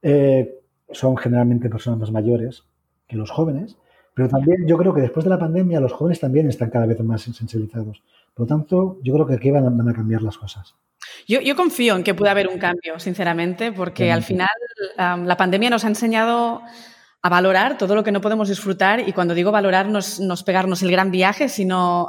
Eh, 0.03 0.61
son 0.91 1.17
generalmente 1.17 1.69
personas 1.69 2.01
más 2.01 2.11
mayores 2.11 2.65
que 3.07 3.17
los 3.17 3.31
jóvenes, 3.31 3.77
pero 4.15 4.29
también 4.29 4.67
yo 4.67 4.77
creo 4.77 4.93
que 4.93 5.01
después 5.01 5.25
de 5.25 5.31
la 5.31 5.39
pandemia 5.39 5.81
los 5.81 5.93
jóvenes 5.93 6.21
también 6.21 6.49
están 6.49 6.71
cada 6.71 6.87
vez 6.87 7.01
más 7.01 7.23
sensibilizados. 7.23 8.03
Por 8.41 8.49
lo 8.49 8.57
tanto, 8.57 8.99
yo 9.03 9.13
creo 9.13 9.27
que 9.27 9.35
aquí 9.35 9.51
van 9.51 9.87
a 9.87 9.93
cambiar 9.93 10.23
las 10.23 10.39
cosas. 10.39 10.75
Yo, 11.29 11.55
confío 11.55 11.95
en 11.95 12.03
que 12.03 12.15
pueda 12.15 12.31
haber 12.31 12.49
un 12.49 12.57
cambio, 12.59 12.99
sinceramente, 12.99 13.71
porque 13.71 14.11
al 14.11 14.23
final 14.23 14.49
la 14.97 15.37
pandemia 15.37 15.69
nos 15.69 15.85
ha 15.85 15.89
enseñado 15.89 16.63
a 17.21 17.29
valorar 17.29 17.77
todo 17.77 17.95
lo 17.95 18.03
que 18.03 18.13
no 18.13 18.23
podemos 18.23 18.49
disfrutar 18.49 19.07
y 19.07 19.13
cuando 19.13 19.35
digo 19.35 19.53
valorar 19.53 19.91
no 19.91 19.99
es, 19.99 20.43
pegarnos 20.43 20.83
el 20.83 20.91
gran 20.91 21.11
viaje, 21.11 21.51
sino 21.51 22.09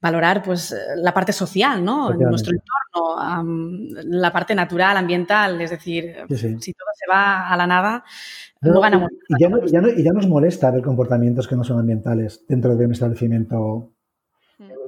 valorar 0.00 0.44
pues 0.44 0.76
la 0.94 1.12
parte 1.12 1.32
social, 1.32 1.84
¿no? 1.84 2.14
Nuestro 2.14 2.52
entorno, 2.54 3.44
la 4.04 4.32
parte 4.32 4.54
natural, 4.54 4.96
ambiental, 4.96 5.60
es 5.60 5.70
decir, 5.70 6.14
si 6.28 6.72
todo 6.72 6.88
se 6.94 7.10
va 7.10 7.48
a 7.48 7.56
la 7.56 7.66
nada, 7.66 8.04
no, 8.60 8.80
ganamos. 8.80 9.10
Y 9.28 9.42
ya, 9.42 9.50
y 9.96 10.04
ya 10.04 10.12
nos 10.12 10.28
molesta 10.28 10.70
ver 10.70 10.82
comportamientos 10.82 11.48
que 11.48 11.56
no 11.56 11.64
son 11.64 11.80
ambientales 11.80 12.44
dentro 12.46 12.76
de 12.76 12.84
un 12.84 12.92
establecimiento. 12.92 13.90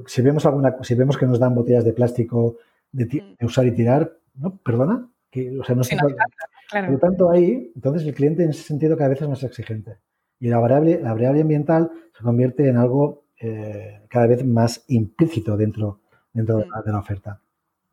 Mm. 0.02 0.06
Si 0.06 0.22
vemos, 0.22 0.46
alguna, 0.46 0.76
si 0.82 0.94
vemos 0.94 1.16
que 1.16 1.26
nos 1.26 1.38
dan 1.38 1.54
botellas 1.54 1.84
de 1.84 1.92
plástico 1.92 2.56
Mm. 2.92 2.98
de, 3.38 3.46
usar 3.46 3.66
y 3.66 3.72
tirar, 3.72 4.16
¿no? 4.34 4.56
Perdona, 4.58 5.08
que, 5.30 5.58
o 5.58 5.64
sea, 5.64 5.74
no, 5.74 5.82
Por 5.82 6.90
lo 6.90 6.98
tanto, 6.98 7.30
ahí, 7.30 7.72
entonces 7.74 8.06
el 8.06 8.14
cliente 8.14 8.44
en 8.44 8.50
ese 8.50 8.62
sentido 8.62 8.96
cada 8.96 9.10
vez 9.10 9.22
es 9.22 9.28
más 9.28 9.42
exigente. 9.42 9.96
Y 10.38 10.48
la 10.48 10.58
variable, 10.58 11.00
la 11.00 11.12
variable 11.12 11.42
ambiental 11.42 11.90
se 12.16 12.22
convierte 12.22 12.68
en 12.68 12.76
algo 12.76 13.24
eh, 13.40 14.00
cada 14.08 14.26
vez 14.26 14.44
más 14.44 14.84
implícito 14.88 15.56
dentro, 15.56 16.00
dentro 16.32 16.58
de, 16.58 16.66
la, 16.66 16.92
mm. 16.92 16.98
oferta. 16.98 17.40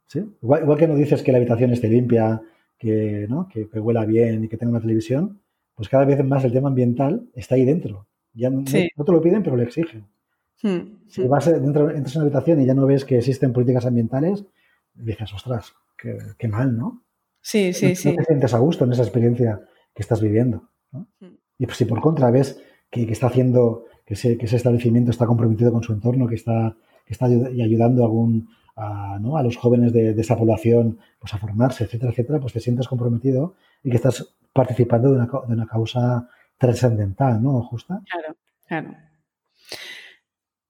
¿Sí? 0.08 0.26
Igual, 0.41 0.78
que 0.78 0.88
no 0.88 0.95
dices 0.95 1.22
que 1.22 1.32
la 1.32 1.38
habitación 1.38 1.72
esté 1.72 1.88
limpia, 1.88 2.41
que, 2.78 3.28
¿no? 3.30 3.48
que, 3.48 3.65
huela 3.80 4.06
bien 4.06 4.43
y 4.43 4.48
que 4.48 4.58
tenga 4.58 4.72
una 4.72 4.82
televisión, 4.82 5.39
pues 5.76 5.88
cada 5.88 6.06
vez 6.06 6.24
más 6.26 6.43
el 6.43 6.52
tema 6.52 6.69
ambiental 6.69 7.30
está 7.36 7.56
ahí 7.56 7.63
dentro. 7.63 8.08
Ya 8.34 8.50
no, 8.50 8.63
te 8.63 8.91
lo 8.95 9.22
piden, 9.22 9.43
pero 9.43 9.56
lo 9.56 9.63
exigen. 9.63 10.06
Mm, 10.63 11.08
si 11.08 11.28
vas 11.28 11.45
dentro, 11.45 11.89
entras 11.89 12.15
en 12.15 12.22
una 12.22 12.28
habitación 12.28 12.62
y 12.62 12.65
ya 12.65 12.74
no 12.74 12.86
ves 12.86 13.06
que 13.06 13.17
existen 13.17 13.54
políticas 13.54 13.86
ambientales, 13.86 14.45
dices, 14.93 15.34
ostras, 15.34 15.74
qué, 15.98 16.48
mal, 16.48 16.78
¿no? 16.78 17.04
Sí, 17.41 17.74
sí, 17.74 17.95
sí. 17.95 18.10
No 18.10 18.15
te 18.17 18.26
sientes 18.26 18.54
a 18.54 18.60
gusto 18.60 18.84
en 18.84 18.91
esa 18.91 19.04
experiencia 19.04 19.62
que 19.93 20.02
estás 20.02 20.22
viviendo. 20.22 20.69
¿no? 20.91 21.08
Mm. 21.19 21.36
Y 21.60 21.65
pues, 21.65 21.78
si 21.78 21.86
por 21.86 22.02
contra 22.02 22.32
ves 22.32 22.62
que, 22.89 23.04
está 23.04 23.28
haciendo, 23.28 23.86
que 24.06 24.15
ese, 24.15 24.38
que 24.38 24.45
ese, 24.45 24.58
establecimiento 24.58 25.12
está 25.12 25.26
comprometido 25.26 25.72
con 25.72 25.84
su 25.84 25.93
entorno, 25.93 26.28
que 26.28 26.36
está, 26.36 26.76
que 27.06 27.13
está 27.13 27.26
ayudando 27.26 28.04
a, 28.04 28.06
algún, 28.06 28.50
a, 28.76 29.17
¿no? 29.19 29.38
a 29.38 29.43
los 29.43 29.58
jóvenes 29.58 29.93
de, 29.93 30.12
esa 30.12 30.38
población 30.38 31.00
pues, 31.19 31.34
a 31.34 31.38
formarse, 31.38 31.86
etcétera, 31.86 32.12
etcétera, 32.12 32.39
pues 32.39 32.54
te 32.54 32.60
sientes 32.60 32.88
comprometido 32.88 33.56
y 33.84 33.89
que 33.89 33.98
estás 33.98 34.36
participando 34.54 35.10
de 35.10 35.15
una, 35.15 35.26
de 35.26 35.54
una 35.54 35.67
causa 35.67 36.30
trascendental, 36.58 37.41
¿no? 37.41 37.62
Justa. 37.63 38.02
Claro, 38.12 38.36
claro. 38.67 39.10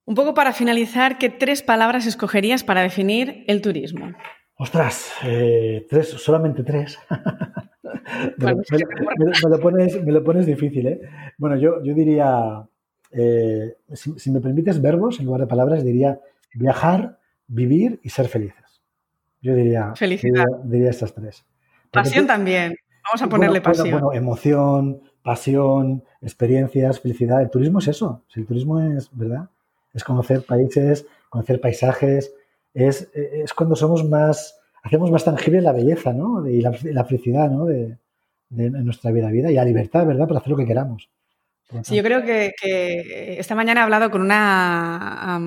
Un 0.10 0.15
poco 0.15 0.34
para 0.34 0.54
finalizar, 0.54 1.19
¿qué 1.19 1.30
tres 1.30 1.62
palabras 1.62 2.08
escogerías 2.08 2.63
para 2.63 2.82
definir 2.82 3.43
el 3.45 3.62
turismo? 3.62 4.12
Ostras, 4.56 5.12
eh, 5.24 5.86
tres, 5.88 6.10
solamente 6.10 6.63
tres. 6.63 6.98
me, 8.39 8.56
lo, 9.45 10.24
pones, 10.24 10.48
difícil, 10.48 10.88
¿eh? 10.88 11.02
Bueno, 11.38 11.58
yo, 11.58 11.84
yo 11.84 11.93
diría, 11.93 12.67
eh, 13.12 13.76
si, 13.93 14.32
me 14.32 14.41
permites 14.41 14.82
verbos 14.82 15.19
en 15.19 15.28
lugar 15.28 15.41
de 15.41 15.48
palabras, 15.48 15.84
diría 15.84 16.19
viajar, 16.56 17.19
vivir 17.45 18.00
y 18.02 18.10
ser 18.10 18.30
felices. 18.30 18.82
Yo 19.43 19.54
diría, 19.54 19.93
Felicidad. 19.95 20.48
diría, 20.63 20.89
estas 20.89 21.13
tres. 21.13 21.45
pasión 21.91 22.26
también. 22.26 22.76
Vamos 23.04 23.22
a 23.22 23.30
ponerle 23.30 23.62
pasión. 23.62 23.91
Bueno, 23.91 24.12
emoción, 24.13 25.04
pasión, 25.22 26.04
experiencias, 26.19 27.00
felicidad. 27.00 27.43
El 27.43 27.52
turismo 27.52 27.78
es 27.78 27.89
eso. 27.89 28.24
Si 28.28 28.39
el 28.39 28.48
turismo 28.48 28.82
es, 28.82 29.08
¿verdad? 29.15 29.48
Es 29.93 30.04
conocer 30.04 30.43
países, 30.43 31.06
conocer 31.30 31.60
paisajes, 31.62 32.34
es, 32.73 33.10
es 33.13 33.54
cuando 33.54 33.75
somos 33.75 34.08
más, 34.08 34.60
hacemos 34.84 35.12
más 35.12 35.25
tangible 35.25 35.62
la 35.62 35.71
belleza 35.71 36.13
¿no? 36.13 36.47
y 36.47 36.62
la, 36.62 37.06
felicidad 37.06 37.49
¿no? 37.49 37.65
de, 37.65 37.97
nuestra 38.49 39.12
vida, 39.12 39.30
vida 39.30 39.52
y 39.52 39.56
la 39.56 39.65
libertad, 39.65 40.06
¿verdad?, 40.06 40.28
para 40.28 40.39
hacer 40.39 40.52
lo 40.52 40.58
que 40.58 40.65
queramos. 40.65 41.10
Sí, 41.84 41.95
yo 41.95 42.04
creo 42.04 42.23
que, 42.23 42.54
esta 43.39 43.54
mañana 43.54 43.82
he 43.82 43.84
hablado 43.84 44.10
con 44.10 44.21
una 44.21 45.39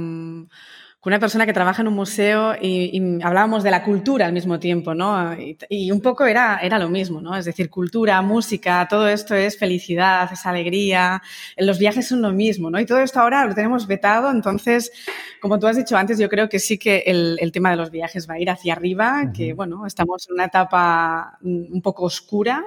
con 1.03 1.13
una 1.13 1.19
persona 1.19 1.47
que 1.47 1.53
trabaja 1.53 1.83
en 1.83 1.89
un 1.89 1.95
museo 1.95 2.55
y, 2.63 3.21
hablábamos 3.25 3.65
de 3.65 3.73
la 3.73 3.83
cultura 3.83 4.27
al 4.27 4.33
mismo 4.33 4.61
tiempo, 4.61 4.95
¿no? 4.95 5.35
Y, 5.69 5.91
un 5.91 6.01
poco 6.01 6.27
era, 6.27 6.61
era 6.63 6.79
lo 6.79 6.89
mismo, 6.89 7.21
¿no? 7.21 7.37
Es 7.37 7.45
decir, 7.45 7.69
cultura, 7.71 8.23
música, 8.23 8.87
todo 8.89 9.09
esto 9.09 9.35
es 9.35 9.59
felicidad, 9.59 10.33
es 10.33 10.47
alegría, 10.47 11.21
los 11.57 11.81
viajes 11.81 12.07
son 12.07 12.23
lo 12.23 12.31
mismo, 12.31 12.71
¿no? 12.71 12.79
Y 12.79 12.87
todo 12.87 13.01
esto 13.01 13.19
ahora 13.19 13.45
lo 13.45 13.53
tenemos 13.53 13.89
vetado, 13.89 14.31
entonces, 14.31 14.93
como 15.41 15.59
tú 15.59 15.67
has 15.67 15.77
dicho 15.77 15.97
antes, 15.97 16.21
yo 16.21 16.29
creo 16.29 16.49
que 16.49 16.61
sí 16.61 16.79
que 16.79 17.03
el, 17.07 17.51
tema 17.53 17.71
de 17.71 17.77
los 17.79 17.91
viajes 17.91 18.31
va 18.31 18.35
a 18.35 18.39
ir 18.39 18.49
hacia 18.49 18.75
arriba, 18.75 19.33
que, 19.35 19.55
bueno, 19.55 19.85
estamos 19.87 20.29
en 20.29 20.35
una 20.35 20.45
etapa 20.45 21.37
un 21.43 21.83
poco 21.83 22.05
oscura, 22.05 22.65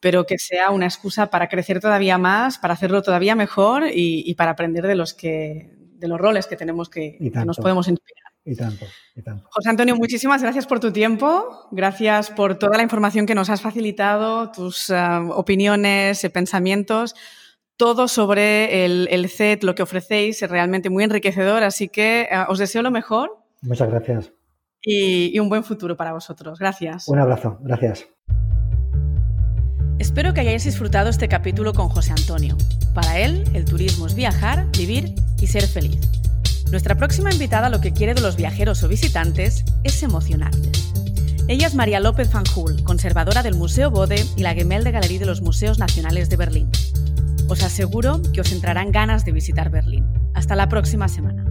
pero 0.00 0.26
que 0.26 0.38
sea 0.38 0.70
una 0.70 0.86
excusa 0.86 1.30
para 1.30 1.48
crecer 1.48 1.78
todavía 1.78 2.18
más, 2.18 2.58
para 2.58 2.74
hacerlo 2.74 3.00
todavía 3.02 3.36
mejor 3.36 3.84
y 3.94 4.34
para 4.34 4.50
aprender 4.50 4.88
de 4.88 4.96
los 4.96 5.14
que 5.14 5.79
de 6.00 6.08
los 6.08 6.18
roles 6.18 6.46
que 6.46 6.56
tenemos 6.56 6.88
que, 6.88 7.16
nos 7.46 7.58
podemos 7.58 7.86
inspirar. 7.86 8.32
Y 8.44 8.56
tanto, 8.56 8.86
y 9.14 9.22
tanto. 9.22 9.46
José 9.50 9.68
Antonio, 9.68 9.94
muchísimas 9.96 10.42
gracias 10.42 10.66
por 10.66 10.80
tu 10.80 10.92
tiempo, 10.92 11.68
gracias 11.70 12.30
por 12.30 12.58
toda 12.58 12.78
la 12.78 12.82
información 12.82 13.26
que 13.26 13.34
nos 13.34 13.50
has 13.50 13.60
facilitado, 13.60 14.50
tus 14.50 14.88
eh, 14.88 14.96
opiniones, 15.28 16.24
eh, 16.24 16.30
pensamientos, 16.30 17.14
todo 17.76 18.08
sobre 18.08 18.84
el, 18.84 19.08
el, 19.10 19.28
CET, 19.28 19.62
lo 19.62 19.74
que 19.74 19.82
ofrecéis, 19.82 20.42
es 20.42 20.50
realmente 20.50 20.88
muy 20.88 21.04
enriquecedor, 21.04 21.62
así 21.62 21.88
que 21.88 22.22
eh, 22.22 22.44
os 22.48 22.58
deseo 22.58 22.82
lo 22.82 22.90
mejor. 22.90 23.38
Muchas 23.60 23.90
gracias. 23.90 24.32
y 24.82 25.38
un 25.38 25.50
buen 25.50 25.62
futuro 25.62 25.94
para 25.94 26.14
vosotros. 26.14 26.58
Gracias. 26.58 27.06
Un 27.08 27.18
abrazo, 27.18 27.58
gracias. 27.60 28.08
Espero 30.00 30.32
que 30.32 30.40
hayáis 30.40 30.64
disfrutado 30.64 31.10
este 31.10 31.28
capítulo 31.28 31.74
con 31.74 31.90
José 31.90 32.12
Antonio. 32.12 32.56
Para 32.94 33.18
él, 33.18 33.44
el 33.52 33.66
turismo 33.66 34.06
es 34.06 34.14
viajar, 34.14 34.66
vivir 34.72 35.14
y 35.38 35.46
ser 35.46 35.66
feliz. 35.66 36.00
Nuestra 36.70 36.94
próxima 36.94 37.30
invitada 37.30 37.68
lo 37.68 37.82
que 37.82 37.92
quiere 37.92 38.14
de 38.14 38.22
los 38.22 38.34
viajeros 38.34 38.82
o 38.82 38.88
visitantes 38.88 39.62
es 39.84 40.02
emocionarles. 40.02 40.90
Ella 41.48 41.66
es 41.66 41.74
María 41.74 42.00
López 42.00 42.30
Fanjul, 42.30 42.82
conservadora 42.82 43.42
del 43.42 43.56
Museo 43.56 43.90
Bode 43.90 44.24
y 44.36 44.40
la 44.40 44.54
Gemälde 44.54 44.90
Galerie 44.90 45.18
de 45.18 45.26
los 45.26 45.42
Museos 45.42 45.78
Nacionales 45.78 46.30
de 46.30 46.36
Berlín. 46.38 46.70
Os 47.48 47.62
aseguro 47.62 48.22
que 48.32 48.40
os 48.40 48.52
entrarán 48.52 48.92
ganas 48.92 49.26
de 49.26 49.32
visitar 49.32 49.68
Berlín. 49.68 50.06
Hasta 50.32 50.56
la 50.56 50.70
próxima 50.70 51.08
semana. 51.08 51.49